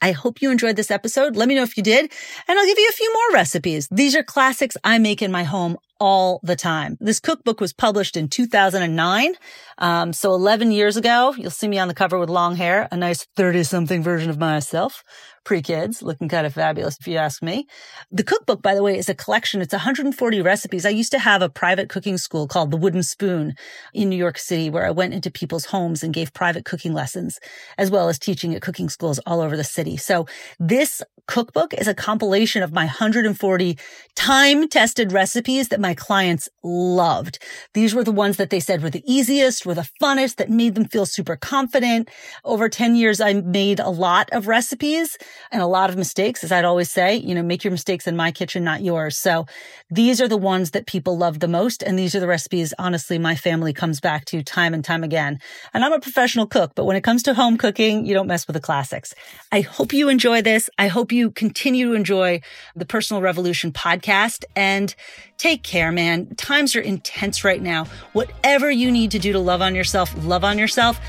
I 0.01 0.13
hope 0.13 0.41
you 0.41 0.51
enjoyed 0.51 0.77
this 0.77 0.91
episode. 0.91 1.37
Let 1.37 1.47
me 1.47 1.55
know 1.55 1.63
if 1.63 1.77
you 1.77 1.83
did, 1.83 2.11
and 2.49 2.59
I'll 2.59 2.67
give 2.67 2.79
you 2.79 2.89
a 2.89 3.01
few 3.01 3.13
more 3.13 3.35
recipes. 3.35 3.87
These 3.91 4.17
are 4.17 4.23
classics 4.23 4.77
I 4.83 4.99
make 4.99 5.21
in 5.21 5.31
my 5.31 5.45
home 5.45 5.77
all 6.01 6.41
the 6.43 6.57
time. 6.57 6.97
This 7.01 7.21
cookbook 7.21 7.61
was 7.61 7.73
published 7.73 8.17
in 8.17 8.29
2009. 8.29 9.35
Um, 9.79 10.13
so 10.13 10.35
11 10.35 10.73
years 10.73 10.97
ago, 10.97 11.35
you'll 11.37 11.51
see 11.51 11.69
me 11.69 11.79
on 11.79 11.89
the 11.89 11.95
cover 11.95 12.19
with 12.19 12.31
long 12.31 12.57
hair, 12.57 12.89
a 12.91 12.97
nice 12.97 13.27
30 13.37 13.63
something 13.65 14.03
version 14.03 14.31
of 14.31 14.39
myself 14.39 15.05
pre-kids, 15.45 16.03
looking 16.03 16.29
kind 16.29 16.47
of 16.47 16.55
fabulous 16.55 16.99
if 16.99 17.07
you 17.07 17.17
ask 17.17 17.43
me. 17.43 17.67
The 18.11 18.25
cookbook, 18.25 18.63
by 18.63 18.75
the 18.75 18.83
way, 18.83 18.99
is 18.99 19.09
a 19.09 19.15
collection. 19.15 19.61
It's 19.61 19.73
140 19.73 20.43
recipes. 20.43 20.87
I 20.87 20.91
used 20.91 21.13
to 21.13 21.19
have 21.19 21.43
a 21.43 21.49
private 21.49 21.89
cooking 21.89 22.19
school 22.19 22.49
called 22.49 22.71
the 22.71 22.77
Wooden 22.77 23.03
Spoon 23.03 23.55
in 23.93 24.09
New 24.09 24.17
York 24.17 24.39
City 24.39 24.71
where 24.71 24.87
I 24.87 24.91
went 24.91 25.15
into 25.15 25.31
people's 25.31 25.67
homes 25.67 26.03
and 26.03 26.13
gave 26.13 26.33
private 26.33 26.65
cooking 26.65 26.93
lessons 26.93 27.39
as 27.79 27.91
well 27.91 28.09
as 28.09 28.19
teaching 28.19 28.55
at 28.55 28.63
cooking 28.63 28.89
schools 28.89 29.21
all 29.27 29.41
over 29.41 29.57
the 29.57 29.65
city. 29.65 29.97
So 29.97 30.27
this 30.59 31.03
cookbook 31.27 31.73
is 31.75 31.89
a 31.89 31.95
compilation 31.95 32.63
of 32.63 32.73
my 32.73 32.85
140 32.85 33.79
time 34.15 34.69
tested 34.69 35.13
recipes 35.13 35.69
that 35.69 35.81
my 35.81 35.95
clients 35.95 36.49
loved. 36.63 37.39
These 37.73 37.95
were 37.95 38.05
the 38.05 38.13
ones 38.13 38.37
that 38.37 38.51
they 38.51 38.61
said 38.61 38.83
were 38.83 38.91
the 38.91 39.05
easiest, 39.11 39.65
were 39.65 39.75
the 39.75 39.89
funnest, 40.03 40.37
that 40.37 40.51
made 40.51 40.75
them 40.75 40.87
feel 40.87 41.07
super 41.07 41.37
confident. 41.37 42.11
Over 42.45 42.69
10 42.69 42.95
years, 42.95 43.21
I 43.21 43.35
made 43.35 43.81
a 43.81 43.89
lot 43.89 44.29
of 44.33 44.49
recipes 44.49 45.17
and 45.51 45.63
a 45.63 45.67
lot 45.67 45.91
of 45.91 45.97
mistakes. 45.97 46.45
As 46.45 46.53
I'd 46.53 46.65
always 46.65 46.91
say, 46.91 47.17
you 47.17 47.35
know, 47.35 47.43
make 47.43 47.65
your 47.65 47.71
mistakes 47.71 48.07
in 48.07 48.17
my 48.17 48.33
kitchen, 48.33 48.65
not 48.65 48.83
yours. 48.83 49.17
So 49.17 49.47
these 49.91 50.21
are 50.21 50.29
the 50.29 50.37
ones 50.37 50.73
that 50.73 50.87
people 50.87 51.17
love 51.17 51.41
the 51.41 51.49
most. 51.49 51.83
And 51.83 51.99
these 51.99 52.15
are 52.15 52.21
the 52.21 52.27
recipes, 52.27 52.75
honestly, 52.79 53.19
my 53.19 53.35
family 53.35 53.73
comes 53.73 54.01
back 54.01 54.25
to 54.27 54.43
time 54.43 54.75
and 54.75 54.85
time 54.85 55.05
again. 55.05 55.39
And 55.73 55.85
I'm 55.85 55.93
a 55.93 56.01
professional 56.01 56.47
cook, 56.47 56.73
but 56.75 56.85
when 56.85 56.97
it 56.97 57.05
comes 57.05 57.23
to 57.25 57.35
home 57.35 57.57
cooking, 57.57 58.07
you 58.07 58.15
don't 58.15 58.27
mess 58.27 58.47
with 58.47 58.55
the 58.55 58.61
classics. 58.61 59.15
I 59.53 59.61
hope 59.61 59.93
you 59.93 60.09
enjoy 60.09 60.43
this. 60.43 60.71
I 60.79 60.89
hope 60.89 61.13
you 61.13 61.31
continue 61.31 61.91
to 61.91 61.95
enjoy 61.95 62.41
the 62.75 62.87
Personal 62.87 63.23
Revolution 63.23 63.73
podcast 63.73 64.45
and 64.57 64.95
take 65.39 65.63
care, 65.63 65.93
man. 65.93 66.35
Times 66.37 66.77
are 66.77 66.81
intense 66.81 67.45
right 67.45 67.63
now. 67.63 67.87
Whatever 68.13 68.71
you 68.71 68.91
need 68.91 69.11
to 69.13 69.19
do 69.19 69.33
to 69.33 69.39
love 69.39 69.63
on 69.63 69.75
yourself, 69.75 70.15
love 70.25 70.45
on 70.45 70.59
yourself. 70.59 71.01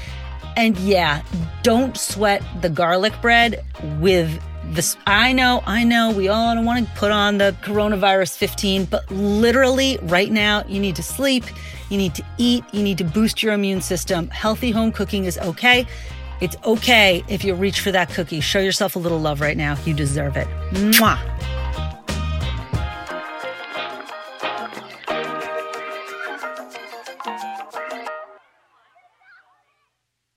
And 0.55 0.77
yeah, 0.79 1.23
don't 1.63 1.97
sweat 1.97 2.43
the 2.61 2.69
garlic 2.69 3.13
bread 3.21 3.63
with 3.99 4.41
this. 4.73 4.97
I 5.05 5.33
know, 5.33 5.63
I 5.65 5.83
know, 5.83 6.11
we 6.11 6.27
all 6.27 6.55
don't 6.55 6.65
want 6.65 6.87
to 6.87 6.95
put 6.95 7.11
on 7.11 7.37
the 7.37 7.55
coronavirus 7.61 8.37
15, 8.37 8.85
but 8.85 9.09
literally 9.11 9.99
right 10.03 10.31
now, 10.31 10.63
you 10.67 10.79
need 10.79 10.95
to 10.95 11.03
sleep, 11.03 11.43
you 11.89 11.97
need 11.97 12.15
to 12.15 12.25
eat, 12.37 12.63
you 12.71 12.83
need 12.83 12.97
to 12.97 13.03
boost 13.03 13.43
your 13.43 13.53
immune 13.53 13.81
system. 13.81 14.29
Healthy 14.29 14.71
home 14.71 14.91
cooking 14.91 15.25
is 15.25 15.37
okay. 15.39 15.85
It's 16.41 16.55
okay 16.65 17.23
if 17.27 17.43
you 17.43 17.53
reach 17.55 17.79
for 17.79 17.91
that 17.91 18.09
cookie. 18.09 18.41
Show 18.41 18.59
yourself 18.59 18.95
a 18.95 18.99
little 18.99 19.19
love 19.19 19.39
right 19.39 19.55
now. 19.55 19.77
You 19.85 19.93
deserve 19.93 20.35
it. 20.35 20.47
Mwah. 20.71 21.54